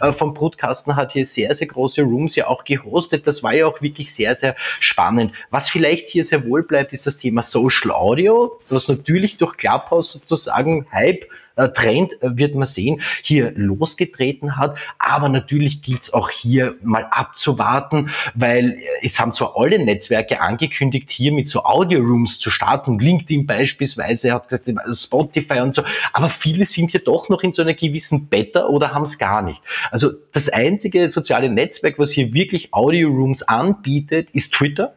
Dejan 0.00 0.14
vom 0.14 0.34
Brutkasten 0.34 0.96
hat 0.96 1.12
hier 1.12 1.24
sehr, 1.24 1.54
sehr 1.54 1.66
große 1.66 2.02
Rooms 2.02 2.36
ja 2.36 2.46
auch 2.46 2.64
gehostet. 2.64 3.26
Das 3.26 3.42
war 3.42 3.54
ja 3.54 3.66
auch 3.66 3.80
wirklich 3.80 4.12
sehr, 4.12 4.34
sehr 4.34 4.54
spannend. 4.80 5.32
Was 5.50 5.68
vielleicht 5.68 6.08
hier 6.08 6.24
sehr 6.24 6.46
wohl 6.46 6.62
bleibt, 6.62 6.92
ist 6.92 7.06
das 7.06 7.16
Thema 7.16 7.42
Social 7.42 7.90
Audio, 7.90 8.58
was 8.68 8.88
natürlich 8.88 9.38
durch 9.38 9.56
Clubhouse 9.56 10.12
sozusagen 10.12 10.86
Hype 10.92 11.24
äh, 11.24 11.28
Trend, 11.66 12.12
äh, 12.22 12.36
wird 12.36 12.54
man 12.54 12.66
sehen, 12.66 13.00
hier 13.22 13.52
losgetreten 13.56 14.56
hat. 14.56 14.78
Aber 14.98 15.28
natürlich 15.28 15.82
gilt 15.82 16.02
es 16.02 16.14
auch 16.14 16.30
hier 16.30 16.76
mal 16.82 17.06
abzuwarten, 17.10 18.10
weil 18.34 18.72
äh, 18.72 18.84
es 19.02 19.18
haben 19.18 19.32
zwar 19.32 19.56
alle 19.56 19.78
Netzwerke 19.78 20.40
angekündigt, 20.40 21.10
hier 21.10 21.32
mit 21.32 21.48
so 21.48 21.64
Audio-Rooms 21.64 22.38
zu 22.38 22.50
starten. 22.50 22.98
LinkedIn 22.98 23.46
beispielsweise 23.46 24.32
hat 24.32 24.48
Spotify 24.92 25.60
und 25.60 25.74
so. 25.74 25.82
Aber 26.12 26.30
viele 26.30 26.64
sind 26.64 26.92
hier 26.92 27.00
doch 27.00 27.28
noch 27.28 27.42
in 27.42 27.52
so 27.52 27.62
einer 27.62 27.74
gewissen 27.74 28.28
Beta 28.28 28.66
oder 28.66 28.94
haben 28.94 29.04
es 29.04 29.18
gar 29.18 29.42
nicht. 29.42 29.60
Also 29.90 30.12
das 30.32 30.48
einzige 30.48 31.08
soziale 31.08 31.50
Netzwerk, 31.50 31.98
was 31.98 32.10
hier 32.10 32.32
wirklich 32.32 32.72
Audio-Rooms 32.72 33.42
anbietet, 33.42 34.28
ist 34.32 34.52
Twitter 34.54 34.94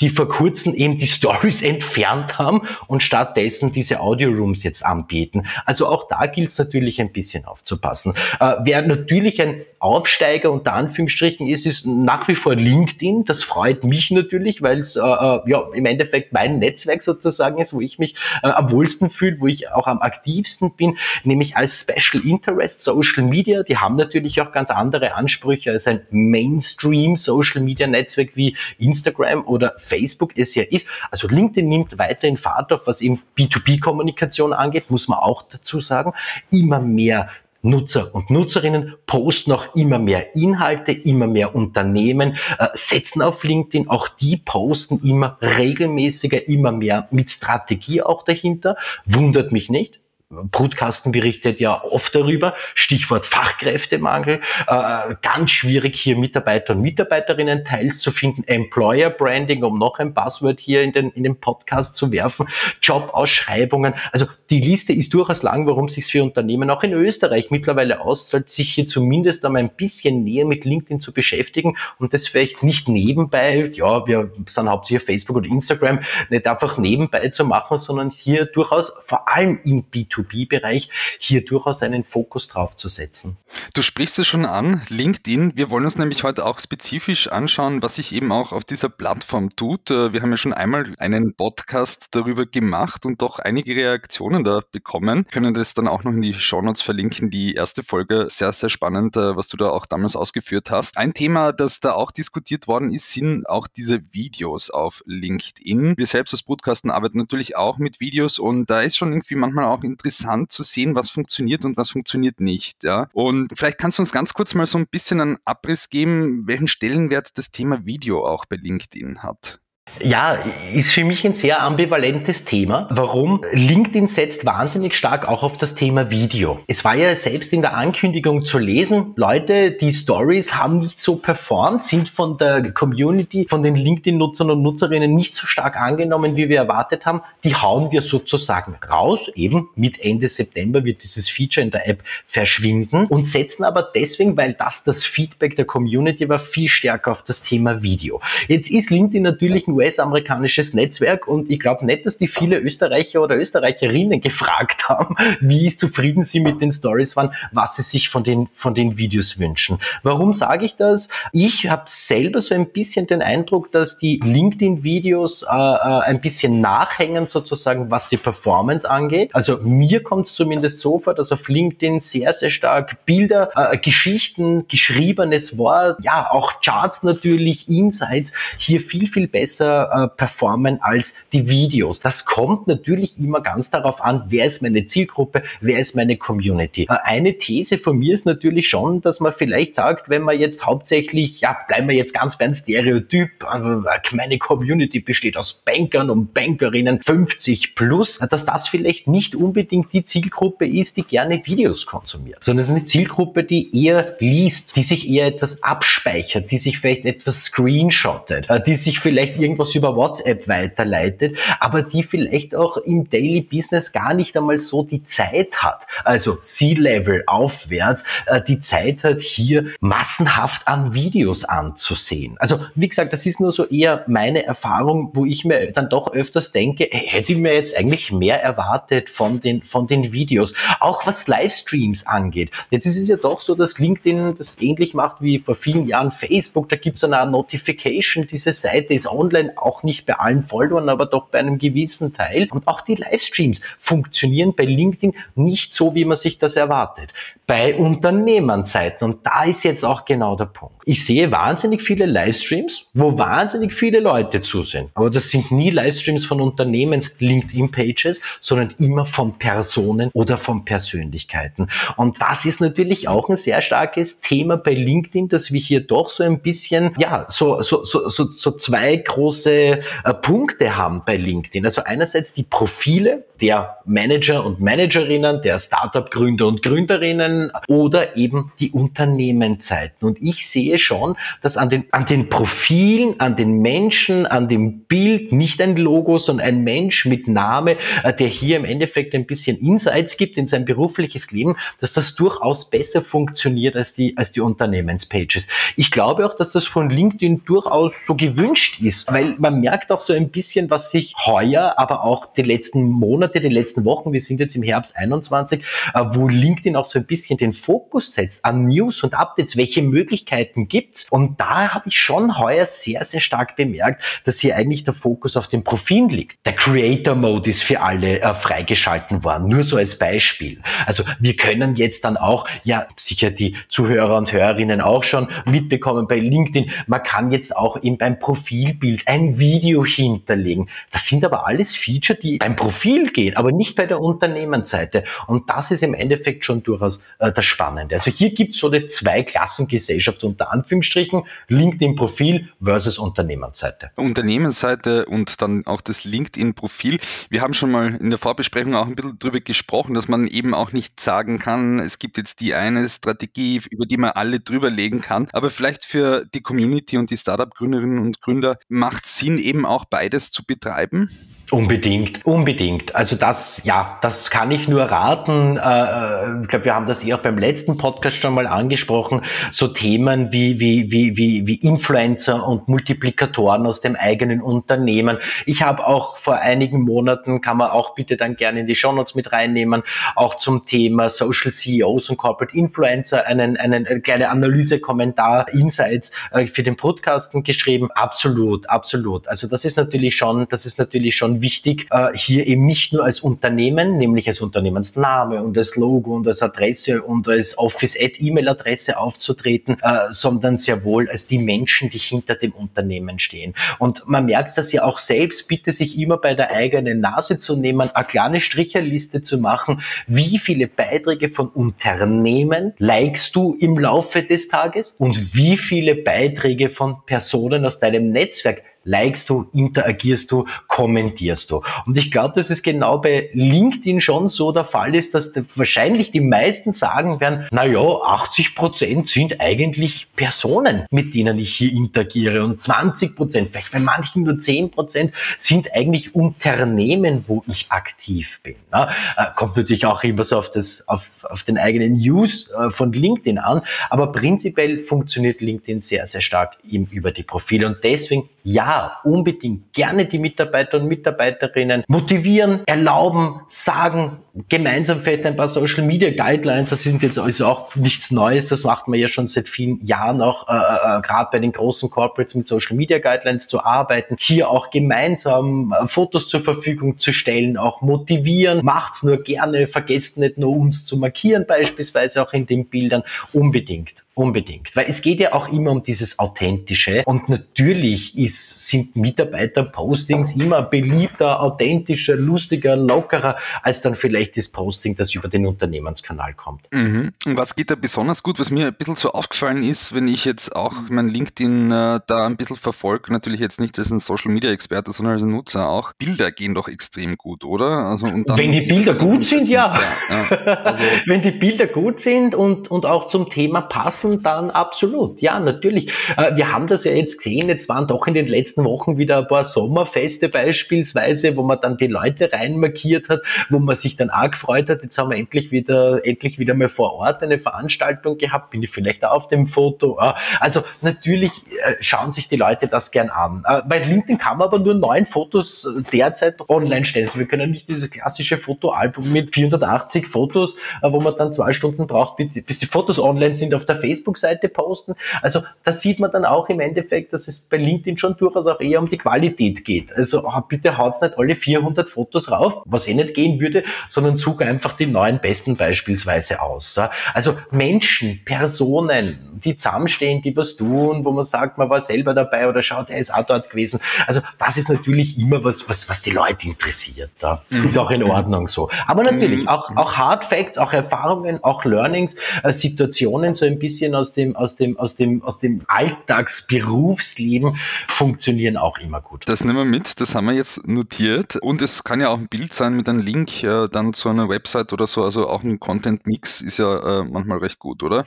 die 0.00 0.08
vor 0.08 0.28
kurzem 0.28 0.74
eben 0.74 0.96
die 0.98 1.06
Stories 1.12 1.62
entfernt 1.62 2.38
haben 2.38 2.62
und 2.86 3.02
stattdessen 3.02 3.72
diese 3.72 4.00
Audio-Rooms 4.00 4.62
jetzt 4.62 4.84
anbieten. 4.84 5.44
Also 5.64 5.88
auch 5.88 6.08
da 6.08 6.26
gilt 6.26 6.50
es 6.50 6.58
natürlich 6.58 7.00
ein 7.00 7.12
bisschen 7.12 7.44
aufzupassen. 7.44 8.14
Äh, 8.40 8.56
wer 8.64 8.82
natürlich 8.82 9.40
ein 9.40 9.62
Aufsteiger 9.82 10.52
unter 10.52 10.74
Anführungsstrichen 10.74 11.48
ist, 11.48 11.66
ist 11.66 11.86
nach 11.86 12.28
wie 12.28 12.36
vor 12.36 12.54
LinkedIn. 12.54 13.24
Das 13.24 13.42
freut 13.42 13.82
mich 13.82 14.12
natürlich, 14.12 14.62
weil 14.62 14.78
es 14.78 14.94
äh, 14.94 15.00
äh, 15.00 15.40
ja 15.46 15.64
im 15.74 15.86
Endeffekt 15.86 16.32
mein 16.32 16.60
Netzwerk 16.60 17.02
sozusagen 17.02 17.60
ist, 17.60 17.74
wo 17.74 17.80
ich 17.80 17.98
mich 17.98 18.14
äh, 18.44 18.46
am 18.46 18.70
wohlsten 18.70 19.10
fühle, 19.10 19.40
wo 19.40 19.48
ich 19.48 19.72
auch 19.72 19.88
am 19.88 20.00
aktivsten 20.00 20.76
bin, 20.76 20.98
nämlich 21.24 21.56
als 21.56 21.80
Special 21.80 22.24
Interest 22.24 22.80
Social 22.80 23.24
Media. 23.24 23.64
Die 23.64 23.76
haben 23.76 23.96
natürlich 23.96 24.40
auch 24.40 24.52
ganz 24.52 24.70
andere 24.70 25.14
Ansprüche 25.14 25.72
als 25.72 25.88
ein 25.88 26.02
Mainstream 26.10 27.16
Social 27.16 27.60
Media 27.60 27.88
Netzwerk 27.88 28.36
wie 28.36 28.56
Instagram 28.78 29.44
oder 29.48 29.74
Facebook 29.78 30.36
es 30.36 30.54
ja 30.54 30.62
ist. 30.62 30.86
Also 31.10 31.26
LinkedIn 31.26 31.68
nimmt 31.68 31.98
weiterhin 31.98 32.36
Fahrt 32.36 32.72
auf, 32.72 32.86
was 32.86 33.00
eben 33.00 33.20
B2B-Kommunikation 33.36 34.52
angeht, 34.52 34.92
muss 34.92 35.08
man 35.08 35.18
auch 35.18 35.42
dazu 35.42 35.80
sagen. 35.80 36.12
Immer 36.52 36.78
mehr 36.78 37.30
Nutzer 37.62 38.14
und 38.14 38.30
Nutzerinnen 38.30 38.94
posten 39.06 39.52
auch 39.52 39.74
immer 39.74 39.98
mehr 39.98 40.34
Inhalte, 40.34 40.92
immer 40.92 41.26
mehr 41.26 41.54
Unternehmen 41.54 42.36
äh, 42.58 42.68
setzen 42.74 43.22
auf 43.22 43.44
LinkedIn, 43.44 43.88
auch 43.88 44.08
die 44.08 44.36
posten 44.36 45.00
immer 45.02 45.38
regelmäßiger, 45.40 46.48
immer 46.48 46.72
mehr 46.72 47.08
mit 47.10 47.30
Strategie 47.30 48.02
auch 48.02 48.24
dahinter. 48.24 48.76
Wundert 49.06 49.52
mich 49.52 49.70
nicht. 49.70 50.01
Brutkasten 50.32 51.12
berichtet 51.12 51.60
ja 51.60 51.82
oft 51.84 52.14
darüber. 52.14 52.54
Stichwort 52.74 53.26
Fachkräftemangel. 53.26 54.40
Äh, 54.66 55.14
ganz 55.20 55.50
schwierig 55.50 55.96
hier 55.96 56.16
Mitarbeiter 56.16 56.74
und 56.74 56.80
Mitarbeiterinnen 56.80 57.64
teils 57.64 57.98
zu 57.98 58.10
finden. 58.10 58.44
Employer 58.44 59.10
Branding, 59.10 59.62
um 59.62 59.78
noch 59.78 59.98
ein 59.98 60.14
Passwort 60.14 60.58
hier 60.58 60.82
in 60.82 60.92
den, 60.92 61.10
in 61.10 61.22
den 61.24 61.36
Podcast 61.36 61.94
zu 61.94 62.10
werfen. 62.12 62.48
Jobausschreibungen. 62.80 63.94
Also 64.10 64.26
die 64.48 64.60
Liste 64.60 64.92
ist 64.92 65.12
durchaus 65.12 65.42
lang, 65.42 65.66
warum 65.66 65.88
sich 65.88 66.06
für 66.06 66.22
Unternehmen 66.22 66.70
auch 66.70 66.82
in 66.82 66.92
Österreich 66.92 67.50
mittlerweile 67.50 68.00
auszahlt, 68.00 68.48
sich 68.48 68.74
hier 68.74 68.86
zumindest 68.86 69.44
einmal 69.44 69.62
ein 69.62 69.70
bisschen 69.76 70.24
näher 70.24 70.46
mit 70.46 70.64
LinkedIn 70.64 71.00
zu 71.00 71.12
beschäftigen 71.12 71.76
und 71.98 72.14
das 72.14 72.26
vielleicht 72.26 72.62
nicht 72.62 72.88
nebenbei, 72.88 73.70
ja, 73.74 74.06
wir 74.06 74.30
sind 74.46 74.68
hauptsächlich 74.68 75.04
Facebook 75.04 75.36
und 75.36 75.44
Instagram, 75.44 76.00
nicht 76.30 76.46
einfach 76.46 76.78
nebenbei 76.78 77.28
zu 77.28 77.44
machen, 77.44 77.78
sondern 77.78 78.10
hier 78.10 78.46
durchaus 78.46 78.92
vor 79.04 79.28
allem 79.28 79.60
im 79.64 79.84
B2 79.84 80.21
B2B-Bereich 80.24 80.88
hier 81.18 81.44
durchaus 81.44 81.82
einen 81.82 82.04
Fokus 82.04 82.48
drauf 82.48 82.76
zu 82.76 82.88
setzen. 82.88 83.36
Du 83.74 83.82
sprichst 83.82 84.18
es 84.18 84.26
schon 84.26 84.44
an, 84.44 84.82
LinkedIn. 84.88 85.52
Wir 85.54 85.70
wollen 85.70 85.84
uns 85.84 85.96
nämlich 85.96 86.24
heute 86.24 86.44
auch 86.44 86.58
spezifisch 86.60 87.28
anschauen, 87.28 87.82
was 87.82 87.96
sich 87.96 88.14
eben 88.14 88.32
auch 88.32 88.52
auf 88.52 88.64
dieser 88.64 88.88
Plattform 88.88 89.54
tut. 89.56 89.90
Äh, 89.90 90.12
wir 90.12 90.22
haben 90.22 90.30
ja 90.30 90.36
schon 90.36 90.52
einmal 90.52 90.94
einen 90.98 91.34
Podcast 91.34 92.08
darüber 92.12 92.46
gemacht 92.46 93.06
und 93.06 93.22
doch 93.22 93.38
einige 93.38 93.76
Reaktionen 93.76 94.44
da 94.44 94.62
bekommen. 94.70 95.24
Wir 95.24 95.32
können 95.32 95.54
das 95.54 95.74
dann 95.74 95.88
auch 95.88 96.04
noch 96.04 96.12
in 96.12 96.22
die 96.22 96.34
Shownotes 96.34 96.82
verlinken. 96.82 97.30
Die 97.30 97.54
erste 97.54 97.82
Folge, 97.82 98.26
sehr, 98.28 98.52
sehr 98.52 98.68
spannend, 98.68 99.16
äh, 99.16 99.36
was 99.36 99.48
du 99.48 99.56
da 99.56 99.68
auch 99.68 99.86
damals 99.86 100.16
ausgeführt 100.16 100.70
hast. 100.70 100.96
Ein 100.96 101.14
Thema, 101.14 101.52
das 101.52 101.80
da 101.80 101.92
auch 101.92 102.10
diskutiert 102.10 102.68
worden 102.68 102.92
ist, 102.92 103.10
sind 103.10 103.48
auch 103.48 103.66
diese 103.66 104.00
Videos 104.12 104.70
auf 104.70 105.02
LinkedIn. 105.06 105.96
Wir 105.96 106.06
selbst 106.06 106.32
als 106.34 106.42
Podcasten 106.42 106.90
arbeiten 106.90 107.18
natürlich 107.18 107.56
auch 107.56 107.78
mit 107.78 108.00
Videos 108.00 108.38
und 108.38 108.70
da 108.70 108.82
ist 108.82 108.96
schon 108.96 109.12
irgendwie 109.12 109.34
manchmal 109.34 109.64
auch 109.64 109.82
interessant, 109.82 110.11
interessant 110.12 110.52
zu 110.52 110.62
sehen, 110.62 110.94
was 110.94 111.10
funktioniert 111.10 111.64
und 111.64 111.76
was 111.76 111.90
funktioniert 111.90 112.40
nicht. 112.40 112.84
Ja? 112.84 113.08
Und 113.12 113.48
vielleicht 113.56 113.78
kannst 113.78 113.98
du 113.98 114.02
uns 114.02 114.12
ganz 114.12 114.34
kurz 114.34 114.54
mal 114.54 114.66
so 114.66 114.78
ein 114.78 114.86
bisschen 114.86 115.20
einen 115.20 115.38
Abriss 115.44 115.88
geben, 115.88 116.46
welchen 116.46 116.68
Stellenwert 116.68 117.38
das 117.38 117.50
Thema 117.50 117.84
Video 117.84 118.26
auch 118.26 118.44
bei 118.44 118.56
LinkedIn 118.56 119.22
hat. 119.22 119.61
Ja, 120.00 120.38
ist 120.74 120.92
für 120.92 121.04
mich 121.04 121.24
ein 121.24 121.34
sehr 121.34 121.62
ambivalentes 121.62 122.44
Thema. 122.44 122.88
Warum? 122.90 123.44
LinkedIn 123.52 124.06
setzt 124.06 124.44
wahnsinnig 124.46 124.94
stark 124.94 125.28
auch 125.28 125.42
auf 125.42 125.58
das 125.58 125.74
Thema 125.74 126.10
Video. 126.10 126.60
Es 126.66 126.84
war 126.84 126.94
ja 126.94 127.14
selbst 127.14 127.52
in 127.52 127.60
der 127.60 127.76
Ankündigung 127.76 128.44
zu 128.44 128.58
lesen, 128.58 129.12
Leute, 129.16 129.72
die 129.72 129.90
Stories 129.90 130.54
haben 130.54 130.78
nicht 130.78 131.00
so 131.00 131.16
performt, 131.16 131.84
sind 131.84 132.08
von 132.08 132.38
der 132.38 132.72
Community, 132.72 133.46
von 133.48 133.62
den 133.62 133.74
LinkedIn-Nutzern 133.74 134.50
und 134.50 134.62
Nutzerinnen 134.62 135.14
nicht 135.14 135.34
so 135.34 135.46
stark 135.46 135.76
angenommen, 135.76 136.36
wie 136.36 136.48
wir 136.48 136.58
erwartet 136.58 137.04
haben. 137.04 137.20
Die 137.44 137.54
hauen 137.54 137.92
wir 137.92 138.00
sozusagen 138.00 138.76
raus. 138.88 139.30
Eben 139.34 139.68
mit 139.76 140.00
Ende 140.00 140.28
September 140.28 140.84
wird 140.84 141.02
dieses 141.02 141.28
Feature 141.28 141.64
in 141.64 141.70
der 141.70 141.86
App 141.88 142.02
verschwinden 142.26 143.06
und 143.06 143.24
setzen 143.24 143.64
aber 143.64 143.90
deswegen, 143.94 144.36
weil 144.36 144.54
das 144.54 144.84
das 144.84 145.04
Feedback 145.04 145.56
der 145.56 145.66
Community 145.66 146.28
war, 146.28 146.38
viel 146.38 146.68
stärker 146.68 147.10
auf 147.10 147.22
das 147.22 147.42
Thema 147.42 147.82
Video. 147.82 148.20
Jetzt 148.48 148.70
ist 148.70 148.90
LinkedIn 148.90 149.22
natürlich 149.22 149.68
ein 149.68 149.76
US-amerikanisches 149.82 150.74
Netzwerk 150.74 151.26
und 151.26 151.50
ich 151.50 151.58
glaube 151.58 151.84
nicht, 151.84 152.06
dass 152.06 152.16
die 152.16 152.28
viele 152.28 152.58
Österreicher 152.58 153.20
oder 153.20 153.36
Österreicherinnen 153.36 154.20
gefragt 154.20 154.88
haben, 154.88 155.16
wie 155.40 155.74
zufrieden 155.74 156.24
sie 156.24 156.40
mit 156.40 156.60
den 156.60 156.70
Stories 156.70 157.16
waren, 157.16 157.34
was 157.52 157.76
sie 157.76 157.82
sich 157.82 158.08
von 158.08 158.24
den, 158.24 158.48
von 158.54 158.74
den 158.74 158.96
Videos 158.96 159.38
wünschen. 159.38 159.78
Warum 160.02 160.32
sage 160.32 160.64
ich 160.64 160.76
das? 160.76 161.08
Ich 161.32 161.68
habe 161.68 161.84
selber 161.86 162.40
so 162.40 162.54
ein 162.54 162.70
bisschen 162.70 163.06
den 163.06 163.22
Eindruck, 163.22 163.72
dass 163.72 163.98
die 163.98 164.20
LinkedIn-Videos 164.22 165.42
äh, 165.42 165.46
äh, 165.46 166.00
ein 166.02 166.20
bisschen 166.20 166.60
nachhängen 166.60 167.26
sozusagen, 167.26 167.90
was 167.90 168.08
die 168.08 168.16
Performance 168.16 168.88
angeht. 168.88 169.30
Also 169.34 169.58
mir 169.62 170.02
kommt 170.02 170.26
es 170.26 170.34
zumindest 170.34 170.78
so 170.78 170.98
vor, 170.98 171.14
dass 171.14 171.32
auf 171.32 171.48
LinkedIn 171.48 172.00
sehr, 172.00 172.32
sehr 172.32 172.50
stark 172.50 173.04
Bilder, 173.06 173.50
äh, 173.56 173.78
Geschichten, 173.78 174.66
geschriebenes 174.68 175.58
Wort, 175.58 175.98
ja, 176.02 176.30
auch 176.30 176.60
Charts 176.60 177.02
natürlich, 177.02 177.68
Insights 177.68 178.32
hier 178.58 178.80
viel, 178.80 179.06
viel 179.08 179.28
besser 179.28 179.71
besser 179.72 180.04
äh, 180.04 180.16
performen 180.16 180.80
als 180.82 181.14
die 181.32 181.48
Videos. 181.48 182.00
Das 182.00 182.24
kommt 182.24 182.66
natürlich 182.66 183.18
immer 183.18 183.40
ganz 183.40 183.70
darauf 183.70 184.02
an, 184.02 184.24
wer 184.28 184.46
ist 184.46 184.62
meine 184.62 184.86
Zielgruppe, 184.86 185.42
wer 185.60 185.78
ist 185.78 185.96
meine 185.96 186.16
Community. 186.16 186.86
Äh, 186.88 186.96
eine 187.04 187.38
These 187.38 187.78
von 187.78 187.98
mir 187.98 188.14
ist 188.14 188.26
natürlich 188.26 188.68
schon, 188.68 189.00
dass 189.00 189.20
man 189.20 189.32
vielleicht 189.32 189.74
sagt, 189.76 190.08
wenn 190.08 190.22
man 190.22 190.38
jetzt 190.38 190.64
hauptsächlich, 190.64 191.40
ja, 191.40 191.56
bleiben 191.66 191.88
wir 191.88 191.96
jetzt 191.96 192.14
ganz 192.14 192.38
beim 192.38 192.54
Stereotyp, 192.54 193.30
äh, 193.42 194.16
meine 194.16 194.38
Community 194.38 195.00
besteht 195.00 195.36
aus 195.36 195.52
Bankern 195.52 196.10
und 196.10 196.34
Bankerinnen 196.34 197.00
50 197.02 197.74
plus, 197.74 198.18
dass 198.18 198.44
das 198.44 198.68
vielleicht 198.68 199.08
nicht 199.08 199.34
unbedingt 199.34 199.92
die 199.92 200.04
Zielgruppe 200.04 200.66
ist, 200.66 200.96
die 200.96 201.02
gerne 201.02 201.42
Videos 201.44 201.86
konsumiert, 201.86 202.44
sondern 202.44 202.62
es 202.62 202.68
ist 202.68 202.76
eine 202.76 202.84
Zielgruppe, 202.84 203.44
die 203.44 203.84
eher 203.84 204.16
liest, 204.20 204.76
die 204.76 204.82
sich 204.82 205.08
eher 205.08 205.26
etwas 205.26 205.62
abspeichert, 205.62 206.50
die 206.50 206.58
sich 206.58 206.78
vielleicht 206.78 207.04
etwas 207.04 207.44
screenshottet, 207.44 208.50
äh, 208.50 208.62
die 208.62 208.74
sich 208.74 208.98
vielleicht 208.98 209.38
irgendwas 209.38 209.61
irgendwas 209.62 209.74
über 209.74 209.96
WhatsApp 209.96 210.48
weiterleitet, 210.48 211.36
aber 211.60 211.82
die 211.82 212.02
vielleicht 212.02 212.54
auch 212.54 212.76
im 212.78 213.08
Daily 213.08 213.42
Business 213.42 213.92
gar 213.92 214.14
nicht 214.14 214.36
einmal 214.36 214.58
so 214.58 214.82
die 214.82 215.04
Zeit 215.04 215.56
hat, 215.56 215.86
also 216.04 216.34
C-Level 216.34 217.24
aufwärts, 217.26 218.04
äh, 218.26 218.40
die 218.42 218.60
Zeit 218.60 219.04
hat, 219.04 219.20
hier 219.20 219.66
massenhaft 219.80 220.66
an 220.66 220.94
Videos 220.94 221.44
anzusehen. 221.44 222.36
Also 222.38 222.60
wie 222.74 222.88
gesagt, 222.88 223.12
das 223.12 223.26
ist 223.26 223.40
nur 223.40 223.52
so 223.52 223.66
eher 223.66 224.04
meine 224.06 224.44
Erfahrung, 224.44 225.10
wo 225.14 225.24
ich 225.24 225.44
mir 225.44 225.72
dann 225.72 225.88
doch 225.88 226.12
öfters 226.12 226.52
denke, 226.52 226.88
hätte 226.90 227.32
ich 227.32 227.38
mir 227.38 227.54
jetzt 227.54 227.76
eigentlich 227.76 228.12
mehr 228.12 228.42
erwartet 228.42 229.10
von 229.10 229.40
den, 229.40 229.62
von 229.62 229.86
den 229.86 230.12
Videos. 230.12 230.54
Auch 230.80 231.06
was 231.06 231.28
Livestreams 231.28 232.06
angeht. 232.06 232.50
Jetzt 232.70 232.86
ist 232.86 232.96
es 232.96 233.08
ja 233.08 233.16
doch 233.16 233.40
so, 233.40 233.54
dass 233.54 233.78
LinkedIn 233.78 234.36
das 234.36 234.60
ähnlich 234.60 234.94
macht 234.94 235.20
wie 235.20 235.38
vor 235.38 235.54
vielen 235.54 235.86
Jahren 235.86 236.10
Facebook. 236.10 236.68
Da 236.68 236.76
gibt 236.76 236.96
es 236.96 237.04
eine 237.04 237.30
Notification, 237.30 238.26
diese 238.26 238.52
Seite 238.52 238.94
ist 238.94 239.06
online 239.06 239.41
online, 239.42 239.52
auch 239.56 239.82
nicht 239.82 240.06
bei 240.06 240.14
allen 240.14 240.44
Followern, 240.44 240.88
aber 240.88 241.06
doch 241.06 241.28
bei 241.28 241.38
einem 241.38 241.58
gewissen 241.58 242.12
Teil. 242.14 242.48
Und 242.50 242.66
auch 242.66 242.80
die 242.82 242.94
Livestreams 242.94 243.60
funktionieren 243.78 244.54
bei 244.54 244.64
LinkedIn 244.64 245.14
nicht 245.34 245.72
so, 245.72 245.94
wie 245.94 246.04
man 246.04 246.16
sich 246.16 246.38
das 246.38 246.56
erwartet. 246.56 247.12
Bei 247.46 247.74
Unternehmernseiten. 247.74 249.04
Und 249.04 249.26
da 249.26 249.44
ist 249.44 249.64
jetzt 249.64 249.84
auch 249.84 250.04
genau 250.04 250.36
der 250.36 250.46
Punkt. 250.46 250.76
Ich 250.84 251.04
sehe 251.04 251.30
wahnsinnig 251.30 251.82
viele 251.82 252.06
Livestreams, 252.06 252.86
wo 252.94 253.18
wahnsinnig 253.18 253.74
viele 253.74 254.00
Leute 254.00 254.42
zu 254.42 254.62
sind. 254.62 254.90
Aber 254.94 255.10
das 255.10 255.28
sind 255.28 255.50
nie 255.50 255.70
Livestreams 255.70 256.24
von 256.24 256.40
Unternehmens 256.40 257.20
LinkedIn-Pages, 257.20 258.20
sondern 258.40 258.74
immer 258.78 259.04
von 259.04 259.38
Personen 259.38 260.10
oder 260.12 260.36
von 260.36 260.64
Persönlichkeiten. 260.64 261.68
Und 261.96 262.20
das 262.20 262.44
ist 262.44 262.60
natürlich 262.60 263.08
auch 263.08 263.28
ein 263.28 263.36
sehr 263.36 263.60
starkes 263.60 264.20
Thema 264.20 264.56
bei 264.56 264.74
LinkedIn, 264.74 265.28
dass 265.28 265.52
wir 265.52 265.60
hier 265.60 265.80
doch 265.80 266.10
so 266.10 266.22
ein 266.24 266.40
bisschen, 266.40 266.94
ja, 266.96 267.26
so, 267.28 267.60
so, 267.62 267.84
so, 267.84 268.08
so, 268.08 268.24
so 268.30 268.52
zwei 268.52 268.96
große 268.96 269.31
große 269.32 269.80
äh, 270.04 270.14
Punkte 270.20 270.76
haben 270.76 271.02
bei 271.06 271.16
LinkedIn. 271.16 271.64
Also 271.64 271.84
einerseits 271.84 272.34
die 272.34 272.42
Profile 272.42 273.24
der 273.40 273.78
Manager 273.84 274.44
und 274.44 274.60
Managerinnen, 274.60 275.42
der 275.42 275.58
Startup-Gründer 275.58 276.46
und 276.46 276.62
Gründerinnen 276.62 277.50
oder 277.66 278.16
eben 278.16 278.52
die 278.60 278.70
Unternehmenzeiten. 278.70 280.06
Und 280.06 280.22
ich 280.22 280.48
sehe 280.48 280.78
schon, 280.78 281.16
dass 281.40 281.56
an 281.56 281.68
den, 281.68 281.84
an 281.90 282.06
den 282.06 282.28
Profilen, 282.28 283.18
an 283.18 283.36
den 283.36 283.60
Menschen, 283.60 284.26
an 284.26 284.48
dem 284.48 284.82
Bild 284.84 285.32
nicht 285.32 285.60
ein 285.60 285.76
Logo, 285.76 286.18
sondern 286.18 286.46
ein 286.46 286.62
Mensch 286.62 287.06
mit 287.06 287.26
Name, 287.26 287.76
äh, 288.04 288.12
der 288.12 288.28
hier 288.28 288.58
im 288.58 288.64
Endeffekt 288.64 289.14
ein 289.14 289.26
bisschen 289.26 289.58
Insights 289.58 290.16
gibt 290.16 290.36
in 290.36 290.46
sein 290.46 290.64
berufliches 290.64 291.32
Leben, 291.32 291.56
dass 291.80 291.94
das 291.94 292.14
durchaus 292.14 292.70
besser 292.70 293.02
funktioniert 293.02 293.76
als 293.76 293.94
die, 293.94 294.16
als 294.16 294.30
die 294.30 294.40
Unternehmenspages. 294.40 295.48
Ich 295.76 295.90
glaube 295.90 296.26
auch, 296.26 296.36
dass 296.36 296.52
das 296.52 296.66
von 296.66 296.90
LinkedIn 296.90 297.42
durchaus 297.44 298.06
so 298.06 298.14
gewünscht 298.14 298.80
ist, 298.80 299.10
weil 299.12 299.21
weil 299.22 299.34
man 299.38 299.60
merkt 299.60 299.92
auch 299.92 300.00
so 300.00 300.12
ein 300.12 300.30
bisschen, 300.30 300.70
was 300.70 300.90
sich 300.90 301.14
heuer, 301.26 301.74
aber 301.76 302.04
auch 302.04 302.26
die 302.26 302.42
letzten 302.42 302.84
Monate, 302.84 303.40
die 303.40 303.48
letzten 303.48 303.84
Wochen, 303.84 304.12
wir 304.12 304.20
sind 304.20 304.40
jetzt 304.40 304.56
im 304.56 304.62
Herbst 304.62 304.96
21, 304.96 305.62
äh, 305.94 306.00
wo 306.10 306.28
LinkedIn 306.28 306.76
auch 306.76 306.84
so 306.84 306.98
ein 306.98 307.06
bisschen 307.06 307.38
den 307.38 307.52
Fokus 307.52 308.14
setzt 308.14 308.44
an 308.44 308.66
News 308.66 309.02
und 309.02 309.14
Updates, 309.14 309.56
welche 309.56 309.82
Möglichkeiten 309.82 310.68
gibt's? 310.68 311.06
Und 311.10 311.40
da 311.40 311.74
habe 311.74 311.88
ich 311.88 311.98
schon 311.98 312.38
heuer 312.38 312.66
sehr, 312.66 313.04
sehr 313.04 313.20
stark 313.20 313.56
bemerkt, 313.56 314.02
dass 314.24 314.40
hier 314.40 314.56
eigentlich 314.56 314.84
der 314.84 314.94
Fokus 314.94 315.36
auf 315.36 315.46
den 315.46 315.64
Profilen 315.64 316.08
liegt. 316.08 316.44
Der 316.46 316.54
Creator 316.54 317.14
Mode 317.14 317.50
ist 317.50 317.62
für 317.62 317.80
alle 317.80 318.20
äh, 318.20 318.34
freigeschalten 318.34 319.24
worden, 319.24 319.48
nur 319.48 319.62
so 319.62 319.76
als 319.76 319.98
Beispiel. 319.98 320.60
Also 320.86 321.04
wir 321.20 321.36
können 321.36 321.76
jetzt 321.76 322.04
dann 322.04 322.16
auch, 322.16 322.46
ja 322.64 322.86
sicher 322.96 323.30
die 323.30 323.56
Zuhörer 323.68 324.16
und 324.16 324.32
Hörerinnen 324.32 324.80
auch 324.80 325.04
schon 325.04 325.28
mitbekommen 325.46 326.06
bei 326.08 326.18
LinkedIn, 326.18 326.70
man 326.86 327.02
kann 327.02 327.30
jetzt 327.30 327.56
auch 327.56 327.76
in 327.76 327.98
beim 327.98 328.18
Profilbild 328.18 329.06
ein 329.12 329.38
Video 329.38 329.84
hinterlegen. 329.84 330.70
Das 330.90 331.06
sind 331.06 331.22
aber 331.22 331.46
alles 331.46 331.76
Feature, 331.76 332.18
die 332.18 332.38
beim 332.38 332.56
Profil 332.56 333.10
gehen, 333.10 333.36
aber 333.36 333.52
nicht 333.52 333.76
bei 333.76 333.84
der 333.84 334.00
Unternehmensseite. 334.00 335.04
Und 335.26 335.50
das 335.50 335.70
ist 335.70 335.82
im 335.82 335.92
Endeffekt 335.92 336.46
schon 336.46 336.62
durchaus 336.62 337.02
äh, 337.18 337.30
das 337.30 337.44
Spannende. 337.44 337.96
Also 337.96 338.10
hier 338.10 338.32
gibt 338.32 338.54
es 338.54 338.60
so 338.60 338.68
eine 338.68 338.86
Zweiklassengesellschaft 338.86 340.24
unter 340.24 340.50
Anführungsstrichen, 340.50 341.24
LinkedIn-Profil 341.48 342.48
versus 342.62 342.98
Unternehmensseite. 342.98 343.90
Unternehmensseite 343.96 345.04
und 345.04 345.42
dann 345.42 345.66
auch 345.66 345.82
das 345.82 346.04
LinkedIn-Profil. 346.04 346.98
Wir 347.28 347.42
haben 347.42 347.52
schon 347.52 347.70
mal 347.70 347.94
in 347.96 348.08
der 348.08 348.18
Vorbesprechung 348.18 348.74
auch 348.74 348.86
ein 348.86 348.94
bisschen 348.96 349.18
drüber 349.18 349.40
gesprochen, 349.40 349.92
dass 349.92 350.08
man 350.08 350.26
eben 350.26 350.54
auch 350.54 350.72
nicht 350.72 351.00
sagen 351.00 351.38
kann, 351.38 351.80
es 351.80 351.98
gibt 351.98 352.16
jetzt 352.16 352.40
die 352.40 352.54
eine 352.54 352.88
Strategie, 352.88 353.60
über 353.70 353.84
die 353.84 353.98
man 353.98 354.12
alle 354.12 354.40
drüber 354.40 354.70
legen 354.70 355.02
kann. 355.02 355.28
Aber 355.34 355.50
vielleicht 355.50 355.84
für 355.84 356.24
die 356.34 356.40
Community 356.40 356.96
und 356.96 357.10
die 357.10 357.18
Startup-Gründerinnen 357.18 357.98
und 357.98 358.22
Gründer 358.22 358.56
macht 358.70 359.01
Sinn, 359.06 359.38
eben 359.38 359.66
auch 359.66 359.84
beides 359.84 360.30
zu 360.30 360.44
betreiben? 360.44 361.10
Unbedingt, 361.52 362.24
unbedingt. 362.24 362.94
Also 362.94 363.14
das, 363.14 363.60
ja, 363.62 363.98
das 364.00 364.30
kann 364.30 364.50
ich 364.50 364.68
nur 364.68 364.84
raten. 364.84 365.58
Äh, 365.58 365.60
äh, 365.60 366.40
ich 366.40 366.48
glaube, 366.48 366.64
wir 366.64 366.74
haben 366.74 366.86
das 366.86 367.04
eh 367.04 367.12
auch 367.12 367.18
beim 367.18 367.36
letzten 367.36 367.76
Podcast 367.76 368.16
schon 368.16 368.32
mal 368.32 368.46
angesprochen. 368.46 369.20
So 369.50 369.68
Themen 369.68 370.32
wie, 370.32 370.60
wie, 370.60 370.90
wie, 370.90 371.18
wie, 371.18 371.46
wie 371.46 371.56
Influencer 371.56 372.48
und 372.48 372.68
Multiplikatoren 372.68 373.66
aus 373.66 373.82
dem 373.82 373.96
eigenen 373.96 374.40
Unternehmen. 374.40 375.18
Ich 375.44 375.60
habe 375.60 375.86
auch 375.86 376.16
vor 376.16 376.36
einigen 376.36 376.80
Monaten, 376.80 377.42
kann 377.42 377.58
man 377.58 377.70
auch 377.70 377.94
bitte 377.94 378.16
dann 378.16 378.34
gerne 378.36 378.60
in 378.60 378.66
die 378.66 378.74
Shownotes 378.74 379.14
mit 379.14 379.30
reinnehmen, 379.30 379.82
auch 380.16 380.36
zum 380.36 380.64
Thema 380.64 381.10
Social 381.10 381.52
CEOs 381.52 382.08
und 382.08 382.16
Corporate 382.16 382.56
Influencer 382.56 383.26
einen, 383.26 383.58
einen, 383.58 383.86
eine 383.86 384.00
kleine 384.00 384.30
Analyse, 384.30 384.80
Kommentar, 384.80 385.52
Insights 385.52 386.12
äh, 386.30 386.46
für 386.46 386.62
den 386.62 386.78
Podcasten 386.78 387.42
geschrieben. 387.42 387.90
Absolut, 387.92 388.70
absolut. 388.70 389.28
Also 389.28 389.48
das 389.48 389.66
ist 389.66 389.76
natürlich 389.76 390.16
schon, 390.16 390.46
das 390.48 390.64
ist 390.64 390.78
natürlich 390.78 391.14
schon 391.14 391.41
wichtig, 391.42 391.88
äh, 391.90 392.08
hier 392.14 392.46
eben 392.46 392.64
nicht 392.64 392.92
nur 392.92 393.04
als 393.04 393.20
Unternehmen, 393.20 393.98
nämlich 393.98 394.26
als 394.28 394.40
Unternehmensname 394.40 395.42
und 395.42 395.58
als 395.58 395.76
Logo 395.76 396.14
und 396.14 396.26
als 396.26 396.42
Adresse 396.42 397.02
und 397.02 397.28
als 397.28 397.58
Office-E-Mail-Adresse 397.58 398.98
aufzutreten, 398.98 399.76
äh, 399.82 400.10
sondern 400.10 400.56
sehr 400.56 400.84
wohl 400.84 401.10
als 401.10 401.26
die 401.26 401.38
Menschen, 401.38 401.90
die 401.90 401.98
hinter 401.98 402.36
dem 402.36 402.52
Unternehmen 402.52 403.18
stehen. 403.18 403.54
Und 403.78 404.06
man 404.06 404.26
merkt 404.26 404.56
das 404.56 404.72
ja 404.72 404.84
auch 404.84 404.98
selbst, 404.98 405.48
bitte 405.48 405.72
sich 405.72 405.98
immer 405.98 406.16
bei 406.16 406.34
der 406.34 406.50
eigenen 406.50 407.00
Nase 407.00 407.38
zu 407.38 407.56
nehmen, 407.56 407.90
eine 407.92 408.06
kleine 408.06 408.40
Stricherliste 408.40 409.22
zu 409.22 409.38
machen, 409.38 409.82
wie 410.06 410.38
viele 410.38 410.68
Beiträge 410.68 411.28
von 411.28 411.48
Unternehmen 411.48 412.72
likest 412.78 413.34
du 413.36 413.56
im 413.58 413.78
Laufe 413.78 414.22
des 414.22 414.48
Tages 414.48 414.92
und 414.98 415.34
wie 415.34 415.56
viele 415.56 415.94
Beiträge 415.94 416.68
von 416.68 417.04
Personen 417.04 417.66
aus 417.66 417.80
deinem 417.80 418.10
Netzwerk 418.10 418.62
likest 418.84 419.28
du, 419.28 419.48
interagierst 419.52 420.30
du, 420.30 420.46
kommentierst 420.66 421.50
du. 421.50 421.62
Und 421.86 421.96
ich 421.96 422.10
glaube, 422.10 422.34
dass 422.34 422.50
es 422.50 422.62
genau 422.62 422.98
bei 422.98 423.30
LinkedIn 423.32 424.00
schon 424.00 424.28
so 424.28 424.52
der 424.52 424.64
Fall 424.64 424.94
ist, 424.94 425.14
dass 425.14 425.32
wahrscheinlich 425.56 426.10
die 426.10 426.20
meisten 426.20 426.72
sagen 426.72 427.20
werden, 427.20 427.46
na 427.50 427.64
ja, 427.64 427.80
80 427.80 428.54
Prozent 428.54 429.08
sind 429.08 429.40
eigentlich 429.40 430.08
Personen, 430.14 430.84
mit 430.90 431.14
denen 431.14 431.38
ich 431.38 431.54
hier 431.54 431.72
interagiere 431.72 432.44
und 432.44 432.62
20 432.62 433.16
Prozent, 433.16 433.48
vielleicht 433.50 433.72
bei 433.72 433.78
manchen 433.78 434.22
nur 434.24 434.38
10 434.38 434.70
Prozent 434.70 435.14
sind 435.36 435.74
eigentlich 435.74 436.14
Unternehmen, 436.14 437.24
wo 437.26 437.42
ich 437.46 437.70
aktiv 437.70 438.40
bin. 438.42 438.56
Ja, 438.72 438.90
äh, 439.16 439.26
kommt 439.34 439.56
natürlich 439.56 439.86
auch 439.86 440.02
immer 440.04 440.24
so 440.24 440.38
auf, 440.38 440.50
das, 440.50 440.86
auf, 440.88 441.10
auf 441.28 441.42
den 441.42 441.58
eigenen 441.58 441.94
Use 441.94 442.50
äh, 442.54 442.70
von 442.70 442.92
LinkedIn 442.92 443.38
an, 443.38 443.62
aber 443.90 444.12
prinzipiell 444.12 444.80
funktioniert 444.80 445.40
LinkedIn 445.40 445.80
sehr, 445.80 446.06
sehr 446.06 446.20
stark 446.20 446.56
eben 446.68 446.86
über 446.86 447.10
die 447.12 447.22
Profile 447.22 447.66
und 447.66 447.78
deswegen 447.82 448.28
ja, 448.44 449.00
unbedingt. 449.04 449.72
Gerne 449.72 450.06
die 450.06 450.18
Mitarbeiter 450.18 450.78
und 450.78 450.88
Mitarbeiterinnen 450.88 451.84
motivieren, 451.86 452.60
erlauben, 452.66 453.40
sagen, 453.48 454.18
gemeinsam 454.48 455.00
vielleicht 455.00 455.24
ein 455.26 455.36
paar 455.36 455.48
Social 455.48 455.84
Media 455.84 456.10
Guidelines, 456.10 456.70
das 456.70 456.82
sind 456.82 457.02
jetzt 457.02 457.18
also 457.18 457.46
auch 457.46 457.76
nichts 457.76 458.10
Neues, 458.10 458.48
das 458.48 458.64
macht 458.64 458.88
man 458.88 458.98
ja 458.98 459.08
schon 459.08 459.26
seit 459.26 459.48
vielen 459.48 459.84
Jahren 459.86 460.22
auch, 460.22 460.48
äh, 460.48 460.52
äh, 460.52 460.98
äh 460.98 461.02
gerade 461.02 461.28
bei 461.30 461.38
den 461.38 461.52
großen 461.52 461.90
Corporates 461.90 462.34
mit 462.34 462.46
Social 462.46 462.76
Media 462.76 462.98
Guidelines 462.98 463.46
zu 463.46 463.62
arbeiten, 463.64 464.16
hier 464.18 464.48
auch 464.48 464.70
gemeinsam 464.70 465.72
äh, 465.72 465.86
Fotos 465.86 466.28
zur 466.28 466.40
Verfügung 466.40 466.98
zu 466.98 467.12
stellen, 467.12 467.56
auch 467.56 467.80
motivieren, 467.80 468.64
macht's 468.64 469.02
nur 469.02 469.18
gerne, 469.18 469.66
vergesst 469.66 470.18
nicht 470.18 470.38
nur 470.38 470.56
uns 470.56 470.84
zu 470.84 470.96
markieren, 470.96 471.46
beispielsweise 471.46 472.22
auch 472.22 472.32
in 472.32 472.46
den 472.46 472.66
Bildern, 472.66 473.02
unbedingt. 473.32 474.01
Unbedingt, 474.14 474.76
weil 474.76 474.84
es 474.88 475.00
geht 475.00 475.20
ja 475.20 475.32
auch 475.32 475.48
immer 475.48 475.70
um 475.70 475.82
dieses 475.82 476.18
Authentische 476.18 477.02
und 477.06 477.30
natürlich 477.30 478.18
ist, 478.18 478.68
sind 478.68 478.94
Mitarbeiter-Postings 478.94 480.36
immer 480.36 480.60
beliebter, 480.60 481.40
authentischer, 481.40 482.14
lustiger, 482.14 482.76
lockerer 482.76 483.38
als 483.62 483.80
dann 483.80 483.94
vielleicht 483.94 484.36
das 484.36 484.50
Posting, 484.50 484.96
das 484.96 485.14
über 485.14 485.28
den 485.28 485.46
Unternehmenskanal 485.46 486.34
kommt. 486.34 486.66
Mhm. 486.72 487.12
Und 487.24 487.36
was 487.38 487.56
geht 487.56 487.70
da 487.70 487.74
besonders 487.74 488.22
gut, 488.22 488.38
was 488.38 488.50
mir 488.50 488.66
ein 488.66 488.74
bisschen 488.74 488.96
so 488.96 489.12
aufgefallen 489.12 489.62
ist, 489.62 489.94
wenn 489.94 490.08
ich 490.08 490.26
jetzt 490.26 490.54
auch 490.54 490.74
mein 490.90 491.08
LinkedIn 491.08 491.70
äh, 491.70 492.00
da 492.06 492.26
ein 492.26 492.36
bisschen 492.36 492.56
verfolge, 492.56 493.10
natürlich 493.10 493.40
jetzt 493.40 493.60
nicht 493.60 493.78
als 493.78 493.90
ein 493.90 494.00
Social-Media-Experte, 494.00 494.92
sondern 494.92 495.14
als 495.14 495.22
ein 495.22 495.30
Nutzer 495.30 495.70
auch, 495.70 495.94
Bilder 495.94 496.30
gehen 496.32 496.54
doch 496.54 496.68
extrem 496.68 497.16
gut, 497.16 497.44
oder? 497.44 497.86
Also, 497.86 498.08
wenn 498.08 498.52
die 498.52 498.60
Bilder 498.60 498.92
gut 498.92 499.24
sind, 499.24 499.48
ja. 499.48 499.74
ja, 500.10 500.26
ja. 500.28 500.52
Also, 500.64 500.82
wenn 501.06 501.22
die 501.22 501.30
Bilder 501.30 501.66
gut 501.66 502.02
sind 502.02 502.34
und, 502.34 502.70
und 502.70 502.84
auch 502.84 503.06
zum 503.06 503.30
Thema 503.30 503.62
passen, 503.62 504.01
passen, 504.02 504.22
dann 504.22 504.50
absolut. 504.50 505.20
Ja, 505.20 505.38
natürlich. 505.38 505.92
Äh, 506.16 506.36
wir 506.36 506.52
haben 506.52 506.66
das 506.66 506.84
ja 506.84 506.92
jetzt 506.92 507.18
gesehen. 507.18 507.48
Jetzt 507.48 507.68
waren 507.68 507.86
doch 507.86 508.06
in 508.06 508.14
den 508.14 508.26
letzten 508.26 508.64
Wochen 508.64 508.98
wieder 508.98 509.18
ein 509.18 509.28
paar 509.28 509.44
Sommerfeste 509.44 510.28
beispielsweise, 510.28 511.36
wo 511.36 511.42
man 511.42 511.58
dann 511.60 511.76
die 511.76 511.86
Leute 511.86 512.32
reinmarkiert 512.32 513.08
hat, 513.08 513.22
wo 513.50 513.58
man 513.58 513.74
sich 513.74 513.96
dann 513.96 514.10
auch 514.10 514.30
gefreut 514.30 514.68
hat. 514.68 514.82
Jetzt 514.82 514.98
haben 514.98 515.10
wir 515.10 515.16
endlich 515.16 515.50
wieder, 515.50 516.04
endlich 516.04 516.38
wieder 516.38 516.54
mal 516.54 516.68
vor 516.68 516.94
Ort 516.94 517.22
eine 517.22 517.38
Veranstaltung 517.38 518.18
gehabt. 518.18 518.50
Bin 518.50 518.62
ich 518.62 518.70
vielleicht 518.70 519.04
auch 519.04 519.12
auf 519.12 519.28
dem 519.28 519.46
Foto? 519.46 519.98
Also 520.40 520.62
natürlich 520.80 521.32
äh, 521.64 521.74
schauen 521.80 522.12
sich 522.12 522.28
die 522.28 522.36
Leute 522.36 522.68
das 522.68 522.90
gern 522.90 523.10
an. 523.10 523.44
Äh, 523.46 523.62
bei 523.66 523.78
LinkedIn 523.78 524.18
kann 524.18 524.38
man 524.38 524.48
aber 524.48 524.58
nur 524.58 524.74
neun 524.74 525.06
Fotos 525.06 525.68
derzeit 525.92 526.36
online 526.48 526.84
stellen. 526.84 527.06
Also 527.06 527.18
wir 527.18 527.26
können 527.26 527.50
nicht 527.50 527.68
dieses 527.68 527.90
klassische 527.90 528.38
Fotoalbum 528.38 529.12
mit 529.12 529.34
480 529.34 530.06
Fotos, 530.06 530.56
wo 530.82 531.00
man 531.00 531.14
dann 531.16 531.32
zwei 531.32 531.52
Stunden 531.52 531.86
braucht, 531.86 532.16
bis 532.16 532.58
die 532.58 532.66
Fotos 532.66 532.98
online 532.98 533.36
sind 533.36 533.54
auf 533.54 533.66
der 533.66 533.76
Facebook 533.76 533.91
Facebook-Seite 533.92 534.48
posten. 534.48 534.94
Also 535.20 535.40
da 535.64 535.72
sieht 535.72 535.98
man 535.98 536.10
dann 536.10 536.24
auch 536.24 536.48
im 536.48 536.60
Endeffekt, 536.60 537.12
dass 537.12 537.28
es 537.28 537.40
bei 537.40 537.56
LinkedIn 537.56 537.98
schon 537.98 538.16
durchaus 538.16 538.46
auch 538.46 538.60
eher 538.60 538.80
um 538.80 538.88
die 538.88 538.98
Qualität 538.98 539.64
geht. 539.64 539.94
Also 539.94 540.26
ah, 540.26 540.44
bitte 540.46 540.78
haut's 540.78 541.00
nicht 541.00 541.18
alle 541.18 541.34
400 541.34 541.88
Fotos 541.88 542.30
rauf, 542.30 542.62
was 542.64 542.88
eh 542.88 542.94
nicht 542.94 543.14
gehen 543.14 543.40
würde, 543.40 543.64
sondern 543.88 544.16
suche 544.16 544.44
einfach 544.44 544.76
die 544.76 544.86
neuen 544.86 545.18
besten 545.18 545.56
beispielsweise 545.56 546.40
aus. 546.40 546.80
Also 547.12 547.36
Menschen, 547.50 548.20
Personen, 548.24 549.18
die 549.44 549.56
zusammenstehen, 549.56 550.22
die 550.22 550.36
was 550.36 550.56
tun, 550.56 551.04
wo 551.04 551.12
man 551.12 551.24
sagt, 551.24 551.58
man 551.58 551.68
war 551.68 551.80
selber 551.80 552.14
dabei 552.14 552.48
oder 552.48 552.62
schaut, 552.62 552.90
er 552.90 552.98
ist 552.98 553.12
auch 553.12 553.24
dort 553.24 553.50
gewesen. 553.50 553.80
Also 554.06 554.20
das 554.38 554.56
ist 554.56 554.68
natürlich 554.68 555.18
immer 555.18 555.42
was, 555.44 555.68
was, 555.68 555.88
was 555.88 556.02
die 556.02 556.10
Leute 556.10 556.46
interessiert. 556.46 557.10
Da 557.18 557.42
mhm. 557.50 557.64
ist 557.66 557.76
auch 557.78 557.90
in 557.90 558.02
Ordnung 558.02 558.48
so. 558.48 558.70
Aber 558.86 559.02
natürlich 559.02 559.42
mhm. 559.42 559.48
auch, 559.48 559.76
auch 559.76 559.96
Hard 559.96 560.24
Facts, 560.24 560.58
auch 560.58 560.72
Erfahrungen, 560.72 561.42
auch 561.42 561.64
Learnings, 561.64 562.16
äh, 562.42 562.52
Situationen 562.52 563.34
so 563.34 563.46
ein 563.46 563.58
bisschen 563.58 563.81
bisschen 563.82 563.94
aus 563.94 564.12
dem, 564.12 564.36
aus 564.36 564.56
dem, 564.56 564.78
aus 564.78 564.96
dem, 564.96 565.22
aus 565.22 565.38
dem 565.40 565.62
Alltagsberufsleben 565.66 567.56
funktionieren 567.88 568.56
auch 568.56 568.78
immer 568.78 569.00
gut. 569.00 569.24
Das 569.26 569.44
nehmen 569.44 569.58
wir 569.58 569.64
mit, 569.64 570.00
das 570.00 570.14
haben 570.14 570.26
wir 570.26 570.34
jetzt 570.34 570.66
notiert. 570.66 571.36
Und 571.36 571.62
es 571.62 571.82
kann 571.84 572.00
ja 572.00 572.08
auch 572.08 572.18
ein 572.18 572.28
Bild 572.28 572.54
sein 572.54 572.76
mit 572.76 572.88
einem 572.88 573.00
Link 573.00 573.42
äh, 573.42 573.68
dann 573.68 573.92
zu 573.92 574.08
einer 574.08 574.28
Website 574.28 574.72
oder 574.72 574.86
so. 574.86 575.02
Also 575.02 575.28
auch 575.28 575.42
ein 575.42 575.58
Content-Mix 575.58 576.40
ist 576.40 576.58
ja 576.58 577.00
äh, 577.00 577.04
manchmal 577.04 577.38
recht 577.38 577.58
gut, 577.58 577.82
oder? 577.82 578.06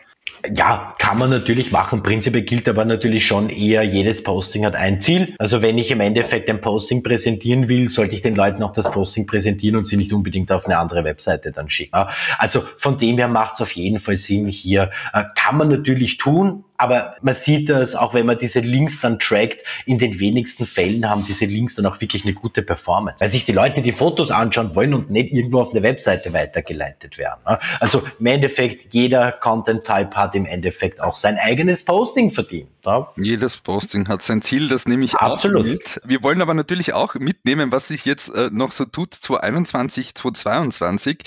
Ja, 0.53 0.93
kann 0.97 1.19
man 1.19 1.29
natürlich 1.29 1.71
machen. 1.71 2.01
Prinzipiell 2.01 2.43
gilt 2.43 2.67
aber 2.67 2.83
natürlich 2.83 3.27
schon 3.27 3.49
eher, 3.49 3.83
jedes 3.83 4.23
Posting 4.23 4.65
hat 4.65 4.75
ein 4.75 4.99
Ziel. 4.99 5.35
Also 5.38 5.61
wenn 5.61 5.77
ich 5.77 5.91
im 5.91 5.99
Endeffekt 5.99 6.49
ein 6.49 6.61
Posting 6.61 7.03
präsentieren 7.03 7.69
will, 7.69 7.89
sollte 7.89 8.15
ich 8.15 8.21
den 8.21 8.35
Leuten 8.35 8.63
auch 8.63 8.73
das 8.73 8.91
Posting 8.91 9.27
präsentieren 9.27 9.75
und 9.75 9.85
sie 9.85 9.97
nicht 9.97 10.13
unbedingt 10.13 10.51
auf 10.51 10.65
eine 10.65 10.79
andere 10.79 11.03
Webseite 11.03 11.51
dann 11.51 11.69
schicken. 11.69 11.95
Also 12.39 12.61
von 12.77 12.97
dem 12.97 13.17
her 13.17 13.27
macht 13.27 13.55
es 13.55 13.61
auf 13.61 13.71
jeden 13.73 13.99
Fall 13.99 14.17
Sinn 14.17 14.47
hier. 14.47 14.91
Äh, 15.13 15.23
kann 15.35 15.57
man 15.57 15.69
natürlich 15.69 16.17
tun, 16.17 16.63
aber 16.77 17.15
man 17.21 17.33
sieht 17.33 17.69
das, 17.69 17.95
auch 17.95 18.13
wenn 18.13 18.25
man 18.25 18.38
diese 18.38 18.59
Links 18.59 18.99
dann 18.99 19.19
trackt, 19.19 19.59
in 19.85 19.97
den 19.97 20.19
wenigsten 20.19 20.65
Fällen 20.65 21.09
haben 21.09 21.25
diese 21.25 21.45
Links 21.45 21.75
dann 21.75 21.85
auch 21.85 22.01
wirklich 22.01 22.25
eine 22.25 22.33
gute 22.33 22.61
Performance. 22.61 23.21
Weil 23.21 23.29
sich 23.29 23.45
die 23.45 23.51
Leute 23.51 23.81
die 23.81 23.91
Fotos 23.91 24.31
anschauen 24.31 24.75
wollen 24.75 24.93
und 24.93 25.09
nicht 25.09 25.31
irgendwo 25.31 25.61
auf 25.61 25.71
eine 25.71 25.83
Webseite 25.83 26.33
weitergeleitet 26.33 27.17
werden. 27.17 27.39
Ne? 27.47 27.59
Also 27.79 28.03
im 28.19 28.25
Endeffekt, 28.25 28.93
jeder 28.93 29.31
Content-Type 29.31 30.15
hat 30.15 30.35
im 30.35 30.45
Endeffekt 30.45 31.01
auch 31.01 31.15
sein 31.15 31.38
eigenes 31.38 31.85
Posting 31.85 32.31
verdient. 32.31 32.69
Ja? 32.85 33.09
Jedes 33.15 33.57
Posting 33.57 34.07
hat 34.07 34.21
sein 34.21 34.41
Ziel, 34.41 34.67
das 34.67 34.85
nehme 34.85 35.05
ich 35.05 35.15
Absolut. 35.15 35.61
auch 35.61 35.65
mit. 35.65 36.01
Wir 36.05 36.23
wollen 36.23 36.41
aber 36.41 36.53
natürlich 36.53 36.93
auch 36.93 37.15
mitnehmen, 37.15 37.71
was 37.71 37.88
sich 37.88 38.05
jetzt 38.05 38.29
äh, 38.29 38.49
noch 38.51 38.71
so 38.71 38.85
tut, 38.85 39.13
2021, 39.13 40.15
2022. 40.15 41.23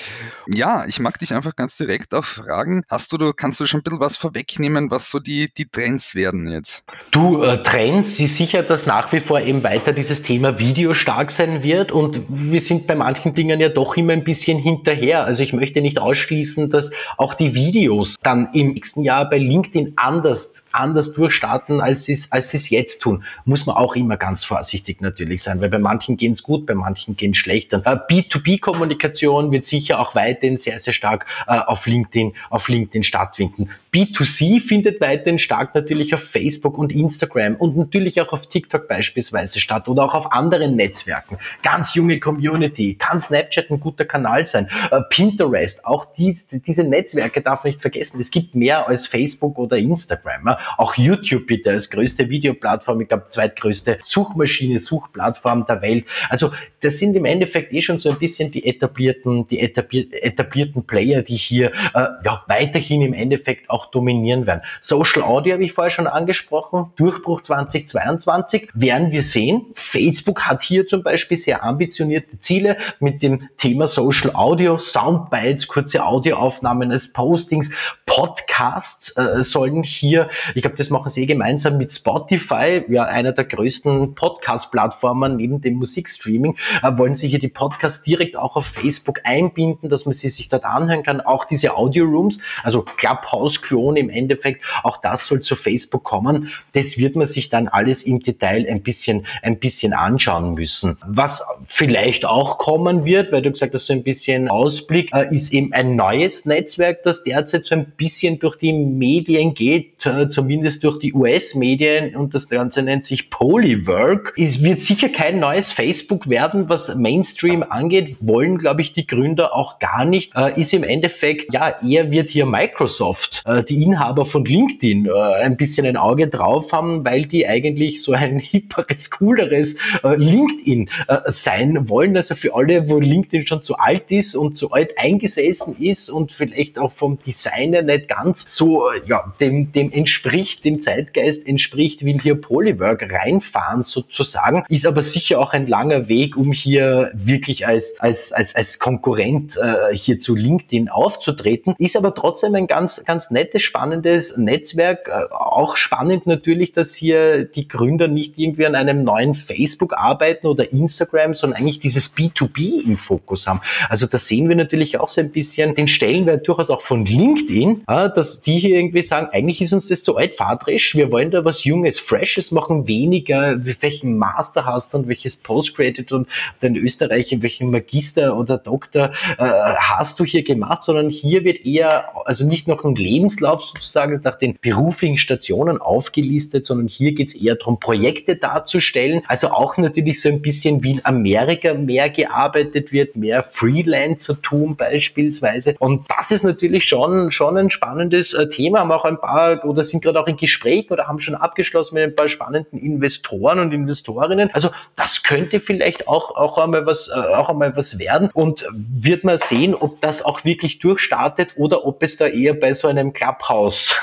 Ja, 0.53 0.85
ich 0.87 1.01
mag 1.01 1.19
dich 1.19 1.35
einfach 1.35 1.57
ganz 1.57 1.77
direkt 1.77 2.15
auch 2.15 2.25
fragen, 2.25 2.85
hast 2.89 3.13
du, 3.13 3.33
kannst 3.33 3.61
du 3.61 3.67
schon 3.67 3.81
ein 3.81 3.83
bisschen 3.83 4.01
was 4.01 4.17
vorwegnehmen, 4.17 4.91
was 4.91 5.11
so 5.11 5.19
die 5.19 5.38
die, 5.47 5.67
Trends 5.67 6.15
werden 6.17 6.51
jetzt? 6.51 6.85
Du, 7.13 7.43
äh, 7.43 7.63
Trends, 7.63 8.17
sie 8.17 8.27
sicher, 8.27 8.63
dass 8.63 8.87
nach 8.87 9.13
wie 9.13 9.21
vor 9.21 9.41
eben 9.41 9.63
weiter 9.63 9.93
dieses 9.93 10.23
Thema 10.23 10.59
Video 10.59 10.95
stark 10.95 11.31
sein 11.31 11.63
wird 11.63 11.93
und 11.93 12.21
wir 12.29 12.61
sind 12.61 12.87
bei 12.87 12.97
manchen 12.97 13.35
Dingen 13.35 13.61
ja 13.61 13.69
doch 13.69 13.97
immer 13.97 14.13
ein 14.13 14.25
bisschen 14.25 14.59
hinterher. 14.59 15.25
Also 15.25 15.43
ich 15.43 15.53
möchte 15.53 15.81
nicht 15.81 16.01
ausschließen, 16.01 16.71
dass 16.71 16.91
auch 17.17 17.35
die 17.35 17.55
Videos 17.55 18.17
dann 18.23 18.49
im 18.55 18.73
nächsten 18.73 19.03
Jahr 19.03 19.29
bei 19.31 19.39
LinkedIn 19.39 19.93
anders 19.97 20.65
anders 20.79 21.13
durchstarten, 21.13 21.81
als 21.81 22.05
sie 22.05 22.13
es 22.13 22.33
als 22.33 22.55
es 22.55 22.71
jetzt 22.71 23.01
tun. 23.01 23.25
Muss 23.45 23.67
man 23.67 23.77
auch 23.77 23.97
immer 23.97 24.17
ganz 24.17 24.45
vorsichtig 24.45 25.01
natürlich 25.01 25.43
sein, 25.43 25.61
weil 25.61 25.71
bei 25.71 25.79
manchen 25.79 26.17
gehen 26.17 26.33
es 26.33 26.43
gut, 26.43 26.67
bei 26.67 26.75
manchen 26.75 27.17
gehen 27.17 27.33
es 27.33 27.39
schlechter. 27.39 27.83
Äh, 27.85 27.97
B2B-Kommunikation 28.13 29.51
wird 29.51 29.65
sicher 29.65 29.99
auch 29.99 30.15
weiterhin 30.15 30.59
sehr, 30.59 30.79
sehr 30.79 30.93
stark 30.93 31.27
äh, 31.47 31.59
auf 31.59 31.87
LinkedIn, 31.87 32.35
auf 32.51 32.69
LinkedIn 32.69 33.03
stattfinden. 33.03 33.71
B2C 33.93 34.61
findet 34.61 35.01
weiterhin 35.29 35.39
stark 35.39 35.75
natürlich 35.75 36.15
auf 36.15 36.23
Facebook 36.23 36.79
und 36.79 36.93
Instagram 36.93 37.57
und 37.57 37.77
natürlich 37.77 38.21
auch 38.21 38.33
auf 38.33 38.49
TikTok 38.49 38.89
beispielsweise 38.89 39.61
statt 39.61 39.89
oder 39.89 40.05
auch 40.05 40.15
auf 40.15 40.33
anderen 40.33 40.77
Netzwerken. 40.77 41.39
Ganz 41.63 41.95
junge 41.95 42.19
Community, 42.19 42.95
kann 42.95 43.21
Snapchat 43.21 43.71
ein 43.71 43.81
guter 43.81 44.05
Kanal 44.07 44.47
sein. 44.47 44.69
Äh, 44.91 45.01
Pinterest, 45.11 45.85
auch 45.85 46.07
dies, 46.17 46.49
diese 46.49 46.85
Netzwerke 46.85 47.43
darf 47.43 47.65
man 47.65 47.73
nicht 47.73 47.83
vergessen. 47.83 48.21
Es 48.21 48.31
gibt 48.31 48.55
mehr 48.55 48.89
als 48.89 49.07
Facebook 49.07 49.59
oder 49.59 49.77
Instagram. 49.77 50.57
Auch 50.79 50.95
YouTube 50.97 51.47
bitte 51.47 51.71
als 51.71 51.91
größte 51.91 52.29
Videoplattform, 52.31 53.03
ich 53.03 53.09
glaube 53.09 53.27
zweitgrößte 53.29 53.99
Suchmaschine, 54.03 54.79
Suchplattform 54.79 55.67
der 55.67 55.83
Welt. 55.83 56.05
Also 56.31 56.53
das 56.81 56.99
sind 56.99 57.17
im 57.17 57.25
Endeffekt 57.25 57.73
eh 57.73 57.83
schon 57.83 57.99
so 57.99 58.11
ein 58.11 58.19
bisschen 58.19 58.51
die 58.51 58.65
etablierten, 58.65 59.47
die 59.49 59.61
etablierten 59.61 60.85
Player, 60.85 61.23
die 61.23 61.37
hier 61.37 61.73
äh, 61.95 62.07
ja 62.25 62.45
weiterhin 62.47 63.03
im 63.03 63.13
Endeffekt 63.13 63.69
auch 63.69 63.91
dominieren 63.91 64.47
werden. 64.47 64.63
Social 64.81 65.18
Audio 65.23 65.55
habe 65.55 65.65
ich 65.65 65.73
vorher 65.73 65.91
schon 65.91 66.07
angesprochen, 66.07 66.93
Durchbruch 66.97 67.43
2022 67.43 68.69
werden 68.75 69.11
wir 69.11 69.23
sehen. 69.23 69.67
Facebook 69.75 70.43
hat 70.43 70.63
hier 70.63 70.87
zum 70.87 71.03
Beispiel 71.03 71.37
sehr 71.37 71.65
ambitionierte 71.65 72.39
Ziele 72.41 72.77
mit 73.01 73.23
dem 73.23 73.49
Thema 73.57 73.87
Social 73.87 74.35
Audio, 74.35 74.79
Soundbites, 74.79 75.69
kurze 75.69 76.05
Audioaufnahmen 76.05 76.91
als 76.93 77.13
Postings, 77.13 77.71
Podcasts 78.07 79.17
äh, 79.17 79.43
sollen 79.43 79.83
hier 79.83 80.29
ich 80.55 80.63
glaube, 80.63 80.77
das 80.77 80.91
machen 80.91 81.11
sie 81.11 81.23
eh 81.23 81.27
gemeinsam 81.27 81.77
mit 81.77 81.93
Spotify, 81.93 82.85
ja, 82.89 83.05
einer 83.05 83.33
der 83.33 83.45
größten 83.45 84.15
Podcast-Plattformen 84.15 85.37
neben 85.37 85.61
dem 85.61 85.75
Musikstreaming, 85.75 86.57
äh, 86.83 86.97
wollen 86.97 87.17
sie 87.17 87.29
hier 87.29 87.39
die 87.39 87.49
Podcasts 87.49 88.03
direkt 88.03 88.37
auch 88.37 88.57
auf 88.57 88.67
Facebook 88.67 89.21
einbinden, 89.25 89.89
dass 89.89 90.07
man 90.07 90.15
sie 90.15 90.29
sich 90.29 90.49
dort 90.49 90.65
anhören 90.65 91.03
kann. 91.03 91.21
Auch 91.21 91.45
diese 91.45 91.77
Audio-Rooms, 91.77 92.41
also 92.63 92.83
Clubhouse-Klon 92.83 93.97
im 93.97 94.11
Endeffekt, 94.11 94.65
auch 94.83 94.99
das 95.11 95.27
soll 95.27 95.41
zu 95.41 95.57
Facebook 95.57 96.05
kommen. 96.05 96.51
Das 96.73 96.99
wird 96.99 97.17
man 97.17 97.27
sich 97.27 97.49
dann 97.49 97.67
alles 97.67 98.03
im 98.03 98.21
Detail 98.21 98.67
ein 98.69 98.83
bisschen, 98.83 99.27
ein 99.43 99.59
bisschen 99.59 99.95
anschauen 99.95 100.55
müssen. 100.55 100.99
Was 101.07 101.43
vielleicht 101.69 102.27
auch 102.27 102.59
kommen 102.59 103.05
wird, 103.07 103.33
weil 103.33 103.41
du 103.43 103.51
gesagt 103.51 103.75
hast, 103.75 103.87
so 103.87 103.95
ein 103.95 104.03
bisschen 104.03 104.49
Ausblick, 104.49 105.11
äh, 105.15 105.35
ist 105.35 105.53
eben 105.53 105.73
ein 105.73 105.97
neues 105.97 106.45
Netzwerk, 106.45 107.03
das 107.05 107.23
derzeit 107.23 107.65
so 107.65 107.75
ein 107.75 107.87
bisschen 107.97 108.39
durch 108.39 108.57
die 108.57 108.73
Medien 108.73 109.55
geht, 109.55 110.05
äh, 110.05 110.29
zumindest 110.29 110.85
durch 110.85 110.99
die 110.99 111.15
US-Medien 111.15 112.15
und 112.15 112.35
das 112.35 112.51
Ganze 112.51 112.83
nennt 112.83 113.07
sich 113.07 113.31
Polywork. 113.31 114.35
Es 114.37 114.63
wird 114.63 114.83
sicher 114.83 115.09
kein 115.09 115.41
neues 115.41 115.73
Facebook 115.73 116.29
werden, 116.29 116.69
was 116.69 116.95
Mainstream 116.95 117.63
angeht, 117.63 118.19
wollen, 118.21 118.59
glaube 118.59 118.83
ich, 118.83 118.93
die 118.93 119.07
Gründer 119.07 119.55
auch 119.55 119.79
gar 119.79 120.05
nicht. 120.05 120.35
Äh, 120.37 120.61
ist 120.61 120.75
im 120.75 120.85
Endeffekt, 120.85 121.55
ja, 121.55 121.77
eher 121.83 122.11
wird 122.11 122.29
hier 122.29 122.45
Microsoft, 122.45 123.45
die 123.69 123.83
Inhaber 123.83 124.27
von 124.27 124.45
LinkedIn, 124.45 124.98
äh, 125.07 125.43
ein 125.43 125.57
bisschen 125.57 125.87
ein 125.87 125.97
Auge 125.97 126.29
drauf 126.29 126.73
haben, 126.73 127.05
weil 127.05 127.27
die 127.27 127.47
eigentlich 127.47 128.03
so 128.03 128.13
ein 128.13 128.39
hipperes, 128.39 129.11
cooleres 129.11 129.77
äh, 130.03 130.17
LinkedIn 130.17 130.91
äh, 131.09 131.19
sein 131.27 131.89
wollen. 131.89 132.17
Also 132.17 132.35
für 132.35 132.55
alle, 132.55 132.89
wo 132.89 132.99
LinkedIn 132.99 133.47
schon 133.47 133.63
zu 133.63 133.77
alt 133.77 134.11
ist 134.11 134.35
und 134.35 134.55
zu 134.55 134.73
alt 134.73 134.99
eingesessen 134.99 135.77
ist 135.79 136.11
und 136.11 136.33
vielleicht 136.33 136.79
auch 136.79 136.93
vom 136.93 137.19
Designer 137.21 137.83
nicht 137.83 138.09
ganz 138.09 138.55
so 138.55 138.85
ja, 139.07 139.33
dem, 139.41 139.73
dem 139.73 139.93
entspricht, 139.93 140.65
dem 140.65 140.83
Zeitgeist 140.83 141.47
entspricht, 141.47 142.05
will 142.05 142.21
hier 142.21 142.41
Polywork 142.41 143.11
reinfahren 143.13 143.83
sozusagen, 143.83 144.65
ist 144.69 144.87
aber 144.87 145.03
sicher 145.03 145.41
auch 145.41 145.53
ein 145.53 145.67
langer 145.67 146.09
Weg, 146.09 146.37
um 146.37 146.53
hier 146.53 147.11
wirklich 147.15 147.67
als, 147.67 147.99
als, 147.99 148.33
als, 148.33 148.55
als 148.55 148.79
Konkurrent 148.79 149.57
äh, 149.57 149.95
hier 149.95 150.19
zu 150.19 150.35
LinkedIn 150.35 150.89
aufzutreten, 150.89 151.75
ist 151.79 151.97
aber 151.97 152.15
trotzdem 152.15 152.55
ein 152.55 152.67
ganz, 152.67 153.05
ganz 153.05 153.31
nettes, 153.31 153.63
spannendes 153.63 154.37
Netzwerk. 154.37 154.88
Äh, 154.93 155.33
auch 155.33 155.77
spannend 155.77 156.27
natürlich, 156.27 156.73
dass 156.73 156.95
hier 156.95 157.45
die 157.45 157.69
Gründer 157.69 158.09
nicht 158.09 158.39
irgendwie 158.39 158.67
an 158.67 158.75
einem 158.75 159.05
neuen 159.05 159.35
Facebook 159.35 159.95
arbeiten 159.97 160.47
oder 160.47 160.73
Instagram, 160.73 161.35
sondern 161.35 161.61
eigentlich 161.61 161.79
dieses 161.79 162.15
B2B 162.17 162.85
im 162.85 162.97
Fokus 162.97 163.47
haben. 163.47 163.61
Also 163.89 164.07
da 164.07 164.19
sehen 164.19 164.49
wir 164.49 164.57
natürlich 164.57 164.99
auch 164.99 165.09
so 165.09 165.21
ein 165.21 165.31
bisschen 165.31 165.75
den 165.75 165.89
Stellenwert 165.89 166.47
durchaus 166.47 166.71
auch 166.71 166.83
von 166.83 167.05
LinkedIn, 167.05 167.83
dass 167.87 168.41
die 168.41 168.59
hier 168.59 168.77
irgendwie 168.77 169.03
sagen, 169.03 169.29
eigentlich 169.33 169.61
ist 169.61 169.73
uns 169.73 169.89
das 169.89 170.03
zu 170.03 170.17
altvaterisch, 170.17 170.95
wir 170.95 171.11
wollen 171.11 171.31
da 171.31 171.45
was 171.45 171.65
Junges, 171.65 171.99
Freshes 171.99 172.51
machen, 172.51 172.87
weniger, 172.87 173.57
welchen 173.81 174.19
Master 174.19 174.65
hast 174.65 174.95
du 174.95 174.99
und 174.99 175.09
welches 175.09 175.37
Postgraduate 175.37 176.15
und 176.15 176.29
in 176.61 176.77
Österreich, 176.77 177.33
in 177.33 177.43
welchen 177.43 177.71
Magister 177.71 178.37
oder 178.37 178.59
Doktor 178.59 179.13
äh, 179.39 179.45
hast 179.45 180.21
du 180.21 180.25
hier 180.25 180.43
gemacht, 180.43 180.83
sondern 180.83 181.11
hier 181.11 181.45
wird 181.45 181.65
eher, 181.65 182.11
also 182.27 182.47
nicht 182.47 182.69
noch 182.69 182.85
ein 182.85 182.95
Lebenslauf 182.95 183.65
sozusagen 183.65 184.21
nach 184.23 184.37
den 184.37 184.55
beruflichen 184.79 185.19
Stationen 185.19 185.79
aufgelistet, 185.79 186.65
sondern 186.65 186.89
hier 186.89 187.13
geht 187.13 187.29
es 187.29 187.35
eher 187.35 187.57
darum, 187.57 187.79
Projekte 187.79 188.37
darzustellen. 188.37 189.23
Also 189.27 189.49
auch 189.49 189.77
natürlich 189.77 190.23
so 190.23 190.31
ein 190.31 190.41
bisschen 190.41 190.83
wie 190.83 190.93
in 190.93 191.05
Amerika 191.05 191.75
mehr 191.75 192.09
gearbeitet 192.09 192.93
wird, 192.93 193.15
mehr 193.15 193.45
Freelancer-Tum 193.45 194.77
beispielsweise. 194.77 195.77
Und 195.79 196.07
das 196.09 196.31
ist 196.31 196.45
natürlich 196.45 196.85
schon, 196.85 197.31
schon 197.31 197.59
ein 197.59 197.71
spannendes 197.71 198.33
äh, 198.33 198.49
Thema. 198.49 198.81
Haben 198.81 198.93
auch 198.93 199.05
ein 199.05 199.19
paar 199.21 199.65
oder 199.67 199.83
sind 199.83 199.99
sind 199.99 200.05
gerade 200.05 200.21
auch 200.21 200.29
in 200.29 200.37
Gesprächen 200.37 200.93
oder 200.93 201.09
haben 201.09 201.21
schon 201.21 201.35
abgeschlossen 201.35 201.97
mit 201.97 202.05
ein 202.05 202.15
paar 202.15 202.29
spannenden 202.29 202.79
Investoren 202.79 203.59
und 203.59 203.73
Investorinnen. 203.73 204.51
Also 204.53 204.71
das 204.95 205.23
könnte 205.25 205.61
vielleicht 205.61 206.07
auch, 206.07 206.37
auch 206.37 206.59
einmal 206.59 206.87
was, 206.87 207.09
äh, 207.09 207.13
auch 207.13 207.49
einmal 207.49 207.77
was 207.77 207.99
werden 207.99 208.31
und 208.33 208.65
wird 208.73 209.25
man 209.25 209.39
sehen, 209.39 209.75
ob 209.75 210.01
das 210.01 210.25
auch 210.25 210.45
wirklich 210.45 210.79
durchstartet 210.79 211.51
oder 211.57 211.85
ob 211.85 212.03
es 212.03 212.17
da 212.17 212.29
eher 212.29 212.55
bei 212.55 212.73
so 212.73 212.87
einem 212.89 213.13
Clubhouse 213.13 213.97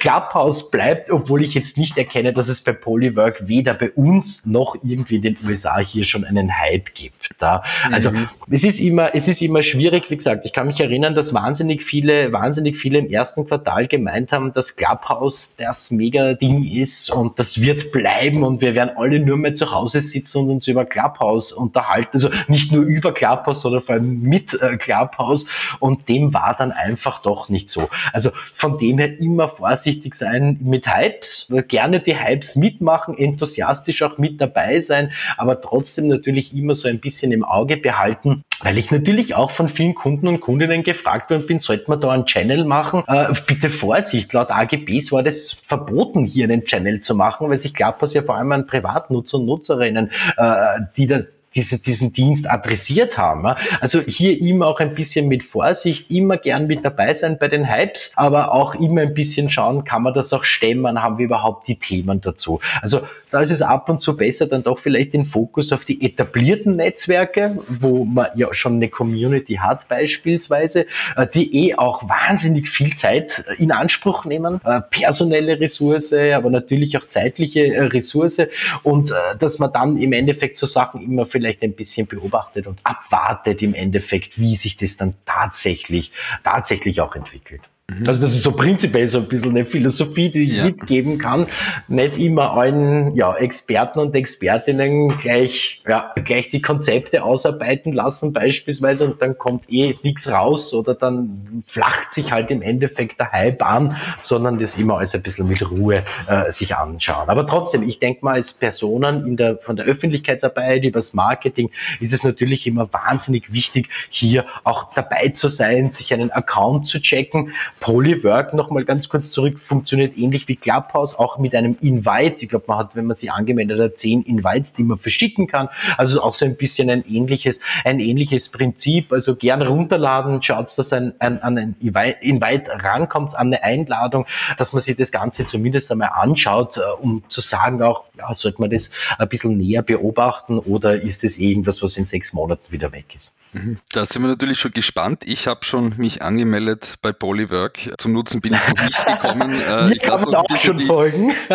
Clubhouse 0.00 0.70
bleibt, 0.70 1.10
obwohl 1.10 1.42
ich 1.42 1.54
jetzt 1.54 1.76
nicht 1.76 1.96
erkenne, 1.98 2.32
dass 2.32 2.48
es 2.48 2.60
bei 2.60 2.72
Polywork 2.72 3.48
weder 3.48 3.74
bei 3.74 3.90
uns 3.90 4.44
noch 4.46 4.76
irgendwie 4.82 5.16
in 5.16 5.22
den 5.22 5.36
USA 5.46 5.78
hier 5.78 6.04
schon 6.04 6.24
einen 6.24 6.58
Hype 6.58 6.94
gibt. 6.94 7.28
Da. 7.38 7.62
Also 7.90 8.10
mhm. 8.10 8.28
es 8.50 8.64
ist 8.64 8.80
immer, 8.80 9.14
es 9.14 9.28
ist 9.28 9.42
immer 9.42 9.62
schwierig. 9.62 10.10
Wie 10.10 10.16
gesagt, 10.16 10.44
ich 10.44 10.52
kann 10.52 10.66
mich 10.66 10.80
erinnern, 10.80 11.14
dass 11.14 11.32
wahnsinnig 11.34 11.82
viele, 11.82 12.32
wahnsinnig 12.32 12.76
viele 12.76 12.98
im 12.98 13.10
ersten 13.10 13.46
Quartal 13.46 13.86
gemeint 13.86 14.32
haben, 14.32 14.52
dass 14.52 14.76
Clubhouse 14.76 15.54
das 15.56 15.90
Mega-Ding 15.90 16.64
ist 16.64 17.10
und 17.10 17.38
das 17.38 17.60
wird 17.60 17.92
bleiben 17.92 18.42
und 18.42 18.60
wir 18.60 18.74
werden 18.74 18.90
alle 18.96 19.20
nur 19.20 19.36
mehr 19.36 19.54
zu 19.54 19.72
Hause 19.72 20.00
sitzen 20.00 20.38
und 20.38 20.50
uns 20.50 20.66
über 20.68 20.84
Clubhouse 20.84 21.52
unterhalten. 21.52 22.10
Also 22.12 22.30
nicht 22.48 22.72
nur 22.72 22.84
über 22.84 23.12
Clubhouse, 23.12 23.62
sondern 23.62 23.82
vor 23.82 23.94
allem 23.96 24.20
mit 24.20 24.60
äh, 24.60 24.76
Clubhouse. 24.76 25.46
Und 25.78 26.08
dem 26.08 26.34
war 26.34 26.54
dann 26.56 26.72
einfach 26.72 27.22
doch 27.22 27.48
nicht 27.48 27.68
so. 27.68 27.88
Also 28.12 28.30
von 28.54 28.78
dem 28.78 28.98
her 28.98 29.19
immer 29.20 29.48
vorsichtig 29.48 30.14
sein 30.14 30.58
mit 30.60 30.86
Hypes, 30.86 31.52
gerne 31.68 32.00
die 32.00 32.18
Hypes 32.18 32.56
mitmachen, 32.56 33.16
enthusiastisch 33.16 34.02
auch 34.02 34.18
mit 34.18 34.40
dabei 34.40 34.80
sein, 34.80 35.12
aber 35.36 35.60
trotzdem 35.60 36.08
natürlich 36.08 36.54
immer 36.54 36.74
so 36.74 36.88
ein 36.88 36.98
bisschen 36.98 37.32
im 37.32 37.44
Auge 37.44 37.76
behalten, 37.76 38.42
weil 38.62 38.78
ich 38.78 38.90
natürlich 38.90 39.34
auch 39.34 39.50
von 39.50 39.68
vielen 39.68 39.94
Kunden 39.94 40.26
und 40.28 40.40
Kundinnen 40.40 40.82
gefragt 40.82 41.30
worden 41.30 41.46
bin, 41.46 41.60
sollte 41.60 41.84
man 41.88 42.00
da 42.00 42.10
einen 42.10 42.26
Channel 42.26 42.64
machen? 42.64 43.04
Äh, 43.06 43.32
bitte 43.46 43.70
Vorsicht, 43.70 44.32
laut 44.32 44.50
AGBs 44.50 45.12
war 45.12 45.22
das 45.22 45.50
verboten, 45.50 46.24
hier 46.24 46.44
einen 46.44 46.64
Channel 46.64 47.00
zu 47.00 47.14
machen, 47.14 47.48
weil 47.48 47.56
ich 47.56 47.74
glaube, 47.74 47.98
dass 48.00 48.14
ja 48.14 48.22
vor 48.22 48.36
allem 48.36 48.52
an 48.52 48.66
Privatnutzer 48.66 49.38
und 49.38 49.46
Nutzerinnen, 49.46 50.10
äh, 50.36 50.80
die 50.96 51.06
das 51.06 51.28
diese, 51.54 51.80
diesen 51.80 52.12
Dienst 52.12 52.48
adressiert 52.48 53.18
haben. 53.18 53.46
Also 53.80 54.00
hier 54.00 54.40
immer 54.40 54.66
auch 54.68 54.80
ein 54.80 54.94
bisschen 54.94 55.28
mit 55.28 55.42
Vorsicht, 55.42 56.10
immer 56.10 56.36
gern 56.36 56.66
mit 56.66 56.84
dabei 56.84 57.14
sein 57.14 57.38
bei 57.38 57.48
den 57.48 57.68
Hypes, 57.68 58.12
aber 58.16 58.52
auch 58.52 58.74
immer 58.74 59.02
ein 59.02 59.14
bisschen 59.14 59.50
schauen, 59.50 59.84
kann 59.84 60.02
man 60.02 60.14
das 60.14 60.32
auch 60.32 60.44
stemmen, 60.44 61.02
haben 61.02 61.18
wir 61.18 61.24
überhaupt 61.24 61.66
die 61.68 61.76
Themen 61.76 62.20
dazu. 62.20 62.60
Also 62.82 63.00
da 63.30 63.40
ist 63.40 63.50
es 63.50 63.62
ab 63.62 63.88
und 63.88 64.00
zu 64.00 64.16
besser, 64.16 64.46
dann 64.46 64.62
doch 64.62 64.78
vielleicht 64.78 65.14
den 65.14 65.24
Fokus 65.24 65.72
auf 65.72 65.84
die 65.84 66.04
etablierten 66.04 66.76
Netzwerke, 66.76 67.58
wo 67.80 68.04
man 68.04 68.26
ja 68.34 68.52
schon 68.52 68.74
eine 68.74 68.88
Community 68.88 69.54
hat 69.54 69.88
beispielsweise, 69.88 70.86
äh, 71.16 71.26
die 71.32 71.68
eh 71.68 71.74
auch 71.76 72.08
wahnsinnig 72.08 72.68
viel 72.68 72.94
Zeit 72.96 73.44
in 73.58 73.72
Anspruch 73.72 74.24
nehmen, 74.24 74.60
äh, 74.64 74.80
personelle 74.90 75.60
Ressource, 75.60 76.12
aber 76.12 76.50
natürlich 76.50 76.96
auch 76.96 77.06
zeitliche 77.06 77.74
äh, 77.74 77.82
Ressource 77.82 78.40
und 78.82 79.12
dass 79.38 79.58
man 79.58 79.72
dann 79.72 79.96
im 79.96 80.12
Endeffekt 80.12 80.56
so 80.56 80.66
Sachen 80.66 81.02
immer 81.02 81.26
für 81.26 81.39
vielleicht 81.40 81.62
ein 81.62 81.72
bisschen 81.72 82.06
beobachtet 82.06 82.66
und 82.66 82.80
abwartet 82.84 83.62
im 83.62 83.74
Endeffekt, 83.74 84.38
wie 84.38 84.56
sich 84.56 84.76
das 84.76 84.98
dann 84.98 85.14
tatsächlich, 85.24 86.12
tatsächlich 86.44 87.00
auch 87.00 87.16
entwickelt. 87.16 87.62
Mhm. 87.98 88.06
Also 88.06 88.20
das 88.22 88.32
ist 88.32 88.42
so 88.42 88.52
prinzipiell 88.52 89.06
so 89.06 89.18
ein 89.18 89.28
bisschen 89.28 89.50
eine 89.50 89.64
Philosophie, 89.64 90.30
die 90.30 90.44
ich 90.44 90.56
ja. 90.56 90.64
mitgeben 90.64 91.18
kann. 91.18 91.46
Nicht 91.88 92.18
immer 92.18 92.52
allen 92.52 93.14
ja, 93.14 93.34
Experten 93.36 93.98
und 93.98 94.14
Expertinnen 94.14 95.16
gleich, 95.18 95.82
ja, 95.86 96.12
gleich 96.24 96.50
die 96.50 96.60
Konzepte 96.60 97.22
ausarbeiten 97.22 97.92
lassen 97.92 98.32
beispielsweise 98.32 99.06
und 99.06 99.22
dann 99.22 99.38
kommt 99.38 99.70
eh 99.70 99.94
nichts 100.02 100.28
raus 100.28 100.72
oder 100.74 100.94
dann 100.94 101.64
flacht 101.66 102.12
sich 102.12 102.32
halt 102.32 102.50
im 102.50 102.62
Endeffekt 102.62 103.18
der 103.18 103.32
Hype 103.32 103.62
an, 103.62 103.96
sondern 104.22 104.58
das 104.58 104.76
immer 104.76 104.98
alles 104.98 105.14
ein 105.14 105.22
bisschen 105.22 105.48
mit 105.48 105.68
Ruhe 105.68 106.04
äh, 106.28 106.50
sich 106.50 106.76
anschauen. 106.76 107.28
Aber 107.28 107.46
trotzdem, 107.46 107.82
ich 107.82 107.98
denke 107.98 108.24
mal, 108.24 108.34
als 108.34 108.52
Personen 108.52 109.26
in 109.26 109.36
der, 109.36 109.58
von 109.58 109.76
der 109.76 109.86
Öffentlichkeitsarbeit 109.86 110.84
übers 110.84 111.14
Marketing 111.14 111.70
ist 112.00 112.12
es 112.12 112.22
natürlich 112.22 112.66
immer 112.66 112.92
wahnsinnig 112.92 113.52
wichtig, 113.52 113.88
hier 114.08 114.46
auch 114.64 114.92
dabei 114.94 115.28
zu 115.30 115.48
sein, 115.48 115.90
sich 115.90 116.12
einen 116.12 116.30
Account 116.30 116.86
zu 116.86 117.00
checken, 117.00 117.52
Polywork 117.80 118.54
nochmal 118.54 118.84
ganz 118.84 119.08
kurz 119.08 119.30
zurück, 119.30 119.58
funktioniert 119.58 120.16
ähnlich 120.16 120.46
wie 120.48 120.56
Clubhouse, 120.56 121.18
auch 121.18 121.38
mit 121.38 121.54
einem 121.54 121.76
Invite. 121.80 122.44
Ich 122.44 122.48
glaube, 122.48 122.66
man 122.68 122.78
hat, 122.78 122.94
wenn 122.94 123.06
man 123.06 123.16
sich 123.16 123.32
angemeldet 123.32 123.80
hat, 123.80 123.98
zehn 123.98 124.22
Invites, 124.22 124.74
die 124.74 124.82
man 124.82 124.98
verschicken 124.98 125.46
kann. 125.46 125.68
Also 125.96 126.22
auch 126.22 126.34
so 126.34 126.44
ein 126.44 126.56
bisschen 126.56 126.90
ein 126.90 127.04
ähnliches, 127.08 127.60
ein 127.84 127.98
ähnliches 127.98 128.50
Prinzip. 128.50 129.12
Also 129.12 129.34
gern 129.34 129.62
runterladen, 129.62 130.42
schaut, 130.42 130.66
dass 130.76 130.92
ein, 130.92 131.14
ein, 131.18 131.42
an 131.42 131.58
ein 131.58 131.76
Invite 131.80 132.70
rankommt, 132.70 133.34
an 133.34 133.48
eine 133.48 133.62
Einladung, 133.62 134.26
dass 134.58 134.72
man 134.72 134.82
sich 134.82 134.96
das 134.96 135.10
Ganze 135.10 135.46
zumindest 135.46 135.90
einmal 135.90 136.10
anschaut, 136.14 136.76
äh, 136.76 136.80
um 137.00 137.24
zu 137.28 137.40
sagen 137.40 137.82
auch, 137.82 138.04
ja, 138.18 138.32
sollte 138.34 138.60
man 138.60 138.70
das 138.70 138.90
ein 139.18 139.28
bisschen 139.28 139.56
näher 139.56 139.82
beobachten 139.82 140.58
oder 140.58 141.00
ist 141.00 141.24
das 141.24 141.38
irgendwas, 141.38 141.82
was 141.82 141.96
in 141.96 142.06
sechs 142.06 142.32
Monaten 142.32 142.70
wieder 142.70 142.92
weg 142.92 143.14
ist? 143.14 143.36
Mhm. 143.52 143.76
Da 143.92 144.06
sind 144.06 144.22
wir 144.22 144.28
natürlich 144.28 144.58
schon 144.58 144.70
gespannt. 144.72 145.24
Ich 145.26 145.46
habe 145.46 145.64
schon 145.64 145.94
mich 145.96 146.22
angemeldet 146.22 146.94
bei 147.02 147.12
Polywork. 147.12 147.69
Zum 147.98 148.12
Nutzen 148.12 148.40
bin 148.40 148.54
ich 148.54 148.68
noch 148.68 148.84
nicht 148.84 149.06
gekommen. 149.06 149.50
Äh, 149.60 149.92
ich 149.92 150.00
kann 150.00 150.34
auch 150.34 150.56
schon 150.56 150.78
die, 150.78 150.86
folgen. 150.86 151.32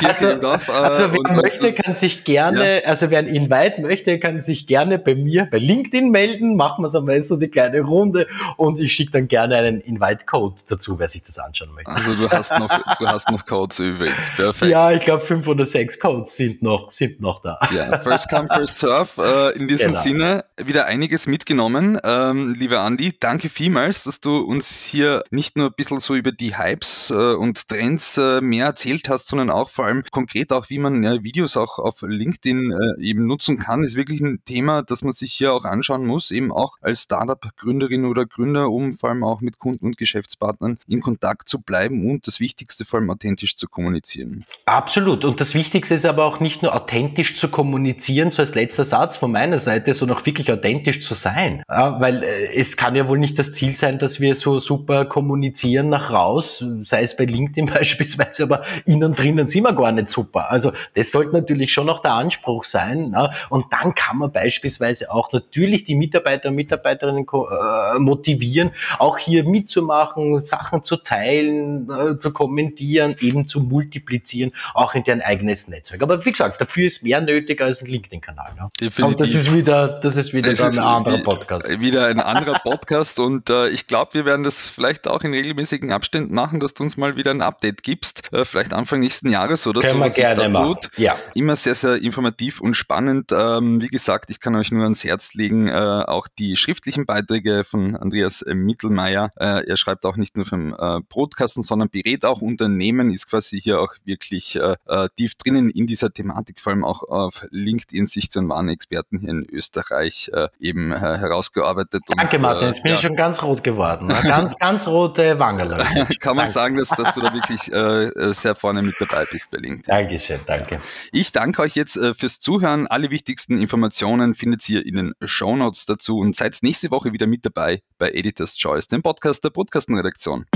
die 0.00 0.06
also, 0.06 0.34
Dorf. 0.36 0.68
Äh, 0.68 0.72
also 0.72 1.12
wer 1.12 1.18
und, 1.18 1.36
möchte, 1.36 1.72
kann 1.72 1.92
sich 1.92 2.24
gerne, 2.24 2.80
ja. 2.80 2.88
also 2.88 3.10
wer 3.10 3.18
ein 3.18 3.26
Invite 3.26 3.80
möchte, 3.80 4.18
kann 4.18 4.40
sich 4.40 4.66
gerne 4.66 4.98
bei 4.98 5.14
mir 5.14 5.46
bei 5.50 5.58
LinkedIn 5.58 6.10
melden. 6.10 6.56
Machen 6.56 6.82
wir 6.82 6.86
es 6.86 6.94
einmal 6.94 7.20
so 7.22 7.36
die 7.36 7.48
kleine 7.48 7.80
Runde 7.82 8.26
und 8.56 8.80
ich 8.80 8.94
schicke 8.94 9.12
dann 9.12 9.28
gerne 9.28 9.56
einen 9.56 9.80
Invite-Code 9.80 10.56
dazu, 10.68 10.98
wer 10.98 11.08
sich 11.08 11.22
das 11.22 11.38
anschauen 11.38 11.70
möchte. 11.74 11.90
Also 11.90 12.14
du 12.14 12.30
hast 12.30 12.50
noch, 12.52 12.96
du 12.98 13.06
hast 13.06 13.30
noch 13.30 13.44
Codes 13.44 13.78
übrig. 13.78 14.14
Perfekt. 14.36 14.72
Ja, 14.72 14.90
ich 14.90 15.00
glaube 15.00 15.22
fünf 15.22 15.46
oder 15.46 15.66
sechs 15.66 16.00
Codes 16.00 16.36
sind 16.36 16.62
noch, 16.62 16.90
sind 16.90 17.20
noch 17.20 17.42
da. 17.42 17.58
Ja, 17.74 17.98
first 17.98 18.30
come, 18.30 18.48
first 18.48 18.78
serve. 18.78 19.52
Äh, 19.54 19.58
in 19.58 19.68
diesem 19.68 19.88
genau. 19.88 20.00
Sinne 20.00 20.44
wieder 20.56 20.86
einige 20.86 21.08
einiges 21.08 21.26
mitgenommen. 21.26 21.98
Ähm, 22.04 22.54
lieber 22.58 22.80
Andi, 22.80 23.14
danke 23.18 23.48
vielmals, 23.48 24.04
dass 24.04 24.20
du 24.20 24.38
uns 24.38 24.84
hier 24.84 25.22
nicht 25.30 25.56
nur 25.56 25.66
ein 25.66 25.74
bisschen 25.76 26.00
so 26.00 26.14
über 26.14 26.32
die 26.32 26.56
Hypes 26.56 27.10
äh, 27.10 27.34
und 27.34 27.68
Trends 27.68 28.18
äh, 28.18 28.40
mehr 28.40 28.66
erzählt 28.66 29.08
hast, 29.08 29.28
sondern 29.28 29.50
auch 29.50 29.68
vor 29.68 29.86
allem 29.86 30.02
konkret 30.10 30.52
auch, 30.52 30.70
wie 30.70 30.78
man 30.78 31.02
Videos 31.22 31.56
auch 31.56 31.78
auf 31.78 32.02
LinkedIn 32.02 32.72
äh, 32.72 33.02
eben 33.02 33.26
nutzen 33.26 33.58
kann, 33.58 33.84
ist 33.84 33.96
wirklich 33.96 34.20
ein 34.20 34.40
Thema, 34.44 34.82
das 34.82 35.02
man 35.02 35.12
sich 35.12 35.32
hier 35.32 35.52
auch 35.52 35.64
anschauen 35.64 36.06
muss, 36.06 36.30
eben 36.30 36.52
auch 36.52 36.76
als 36.80 37.02
Startup-Gründerin 37.02 38.04
oder 38.04 38.26
Gründer, 38.26 38.70
um 38.70 38.92
vor 38.92 39.10
allem 39.10 39.24
auch 39.24 39.40
mit 39.40 39.58
Kunden 39.58 39.86
und 39.86 39.96
Geschäftspartnern 39.96 40.78
in 40.86 41.00
Kontakt 41.00 41.48
zu 41.48 41.62
bleiben 41.62 42.08
und 42.08 42.26
das 42.26 42.40
Wichtigste 42.40 42.84
vor 42.84 43.00
allem 43.00 43.10
authentisch 43.10 43.56
zu 43.56 43.68
kommunizieren. 43.68 44.44
Absolut. 44.66 45.24
Und 45.24 45.40
das 45.40 45.54
Wichtigste 45.54 45.94
ist 45.94 46.04
aber 46.04 46.24
auch 46.24 46.40
nicht 46.40 46.62
nur 46.62 46.74
authentisch 46.74 47.36
zu 47.36 47.48
kommunizieren, 47.48 48.30
so 48.30 48.42
als 48.42 48.54
letzter 48.54 48.84
Satz 48.84 49.16
von 49.16 49.32
meiner 49.32 49.58
Seite, 49.58 49.94
sondern 49.94 50.18
auch 50.18 50.26
wirklich 50.26 50.50
authentisch 50.50 51.00
zu 51.00 51.14
sein. 51.14 51.62
Weil 51.68 52.22
es 52.22 52.76
kann 52.76 52.94
ja 52.94 53.08
wohl 53.08 53.18
nicht 53.18 53.38
das 53.38 53.52
Ziel 53.52 53.74
sein, 53.74 53.98
dass 53.98 54.20
wir 54.20 54.34
so 54.34 54.58
super 54.58 55.04
kommunizieren 55.08 55.88
nach 55.88 56.10
raus, 56.10 56.64
sei 56.84 57.02
es 57.02 57.16
bei 57.16 57.24
LinkedIn 57.24 57.66
beispielsweise, 57.74 58.44
aber 58.44 58.64
innen 58.84 59.14
drinnen 59.14 59.48
sind 59.48 59.64
wir 59.64 59.72
gar 59.72 59.92
nicht 59.92 60.10
super. 60.10 60.50
Also 60.50 60.72
das 60.94 61.10
sollte 61.10 61.32
natürlich 61.32 61.72
schon 61.72 61.86
noch 61.86 62.00
der 62.00 62.12
Anspruch 62.12 62.64
sein. 62.64 63.12
Ja? 63.12 63.32
Und 63.50 63.66
dann 63.70 63.94
kann 63.94 64.18
man 64.18 64.32
beispielsweise 64.32 65.10
auch 65.10 65.32
natürlich 65.32 65.84
die 65.84 65.94
Mitarbeiter 65.94 66.48
und 66.48 66.54
Mitarbeiterinnen 66.54 67.26
äh, 67.26 67.98
motivieren, 67.98 68.72
auch 68.98 69.18
hier 69.18 69.44
mitzumachen, 69.44 70.38
Sachen 70.38 70.82
zu 70.84 70.96
teilen, 70.96 71.90
äh, 71.90 72.18
zu 72.18 72.32
kommentieren, 72.32 73.16
eben 73.20 73.46
zu 73.46 73.60
multiplizieren, 73.60 74.52
auch 74.74 74.94
in 74.94 75.04
deren 75.04 75.20
eigenes 75.20 75.68
Netzwerk. 75.68 76.02
Aber 76.02 76.24
wie 76.24 76.32
gesagt, 76.32 76.60
dafür 76.60 76.86
ist 76.86 77.02
mehr 77.02 77.20
nötig 77.20 77.60
als 77.60 77.82
ein 77.82 77.86
LinkedIn-Kanal. 77.86 78.52
Ja? 78.56 79.04
Und 79.04 79.20
das 79.20 79.30
ist 79.30 79.52
wieder, 79.52 79.88
das 80.00 80.16
ist 80.16 80.32
wieder 80.32 80.50
das 80.50 80.60
dann 80.60 80.84
anderer 80.84 81.18
Podcast. 81.18 81.68
Wieder 81.80 82.06
ein 82.06 82.20
anderer 82.20 82.58
Podcast 82.60 83.18
und 83.18 83.50
äh, 83.50 83.68
ich 83.68 83.86
glaube, 83.86 84.14
wir 84.14 84.24
werden 84.24 84.42
das 84.42 84.60
vielleicht 84.60 84.97
auch 85.06 85.22
in 85.22 85.32
regelmäßigen 85.32 85.92
Abständen 85.92 86.34
machen, 86.34 86.60
dass 86.60 86.74
du 86.74 86.82
uns 86.82 86.96
mal 86.96 87.16
wieder 87.16 87.30
ein 87.30 87.42
Update 87.42 87.82
gibst, 87.82 88.32
äh, 88.32 88.44
vielleicht 88.44 88.72
Anfang 88.72 89.00
nächsten 89.00 89.30
Jahres 89.30 89.66
oder 89.66 89.80
Können 89.80 90.10
so. 90.10 90.16
Wir 90.16 90.34
gerne 90.34 90.48
machen. 90.48 90.76
Ja. 90.96 91.16
Immer 91.34 91.56
sehr, 91.56 91.74
sehr 91.74 91.96
informativ 92.02 92.60
und 92.60 92.74
spannend. 92.74 93.30
Ähm, 93.32 93.80
wie 93.80 93.88
gesagt, 93.88 94.30
ich 94.30 94.40
kann 94.40 94.56
euch 94.56 94.72
nur 94.72 94.82
ans 94.82 95.04
Herz 95.04 95.34
legen, 95.34 95.68
äh, 95.68 95.72
auch 95.72 96.28
die 96.38 96.56
schriftlichen 96.56 97.06
Beiträge 97.06 97.64
von 97.64 97.96
Andreas 97.96 98.44
Mittelmeier. 98.46 99.30
Äh, 99.36 99.68
er 99.68 99.76
schreibt 99.76 100.04
auch 100.06 100.16
nicht 100.16 100.36
nur 100.36 100.46
vom 100.46 100.74
äh, 100.74 101.00
Brotkasten, 101.08 101.62
sondern 101.62 101.90
berät 101.90 102.24
auch 102.24 102.40
Unternehmen, 102.40 103.12
ist 103.12 103.28
quasi 103.28 103.60
hier 103.60 103.80
auch 103.80 103.94
wirklich 104.04 104.56
äh, 104.56 104.76
äh, 104.86 105.08
tief 105.16 105.34
drinnen 105.36 105.70
in 105.70 105.86
dieser 105.86 106.12
Thematik, 106.12 106.60
vor 106.60 106.72
allem 106.72 106.84
auch 106.84 107.02
auf 107.02 107.46
LinkedIn 107.50 108.06
sich 108.06 108.30
zu 108.30 108.38
einem 108.38 108.48
wahren 108.48 108.68
Experten 108.68 109.18
hier 109.18 109.30
in 109.30 109.46
Österreich 109.50 110.30
äh, 110.32 110.48
eben 110.58 110.92
äh, 110.92 110.98
herausgearbeitet. 110.98 112.02
Danke, 112.16 112.36
und, 112.36 112.42
Martin, 112.42 112.68
jetzt 112.68 112.82
bin 112.82 112.90
ja. 112.90 112.96
ich 112.96 113.02
schon 113.02 113.16
ganz 113.16 113.42
rot 113.42 113.62
geworden. 113.62 114.08
Ganz, 114.08 114.56
ganz 114.58 114.86
rote 114.88 115.38
Wangen. 115.38 115.68
Kann 116.20 116.36
man 116.36 116.46
danke. 116.46 116.52
sagen, 116.52 116.76
dass, 116.76 116.88
dass 116.88 117.12
du 117.12 117.20
da 117.20 117.32
wirklich 117.32 117.72
äh, 117.72 118.04
äh, 118.06 118.34
sehr 118.34 118.54
vorne 118.54 118.82
mit 118.82 118.94
dabei 118.98 119.24
bist 119.26 119.50
bei 119.50 119.58
LinkedIn. 119.58 119.84
Dankeschön, 119.86 120.40
danke. 120.46 120.80
Ich 121.12 121.32
danke 121.32 121.62
euch 121.62 121.74
jetzt 121.74 121.96
äh, 121.96 122.14
fürs 122.14 122.40
Zuhören. 122.40 122.86
Alle 122.86 123.10
wichtigsten 123.10 123.60
Informationen 123.60 124.34
findet 124.34 124.68
ihr 124.68 124.84
in 124.84 124.96
den 124.96 125.12
Show 125.24 125.56
Notes 125.56 125.86
dazu 125.86 126.18
und 126.18 126.34
seid 126.34 126.58
nächste 126.62 126.90
Woche 126.90 127.12
wieder 127.12 127.26
mit 127.26 127.44
dabei 127.44 127.82
bei 127.98 128.10
Editor's 128.10 128.56
Choice, 128.56 128.88
dem 128.88 129.02
Podcast 129.02 129.44
der 129.44 129.50
Podcastenredaktion. 129.50 130.46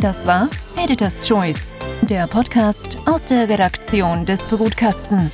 Das 0.00 0.26
war 0.26 0.50
Editor's 0.76 1.20
Choice, 1.26 1.72
der 2.02 2.26
Podcast 2.26 2.98
aus 3.06 3.24
der 3.24 3.48
Redaktion 3.48 4.26
des 4.26 4.44
Brutkasten. 4.44 5.30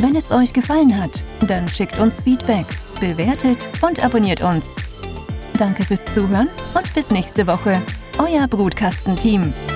Wenn 0.00 0.16
es 0.16 0.32
euch 0.32 0.52
gefallen 0.52 1.00
hat, 1.00 1.24
dann 1.46 1.68
schickt 1.68 1.98
uns 1.98 2.20
Feedback, 2.20 2.66
bewertet 2.98 3.68
und 3.80 4.04
abonniert 4.04 4.42
uns. 4.42 4.74
Danke 5.56 5.84
fürs 5.84 6.04
Zuhören 6.06 6.48
und 6.74 6.94
bis 6.94 7.10
nächste 7.10 7.46
Woche. 7.46 7.80
Euer 8.18 8.48
Brutkastenteam. 8.48 9.52
team 9.52 9.74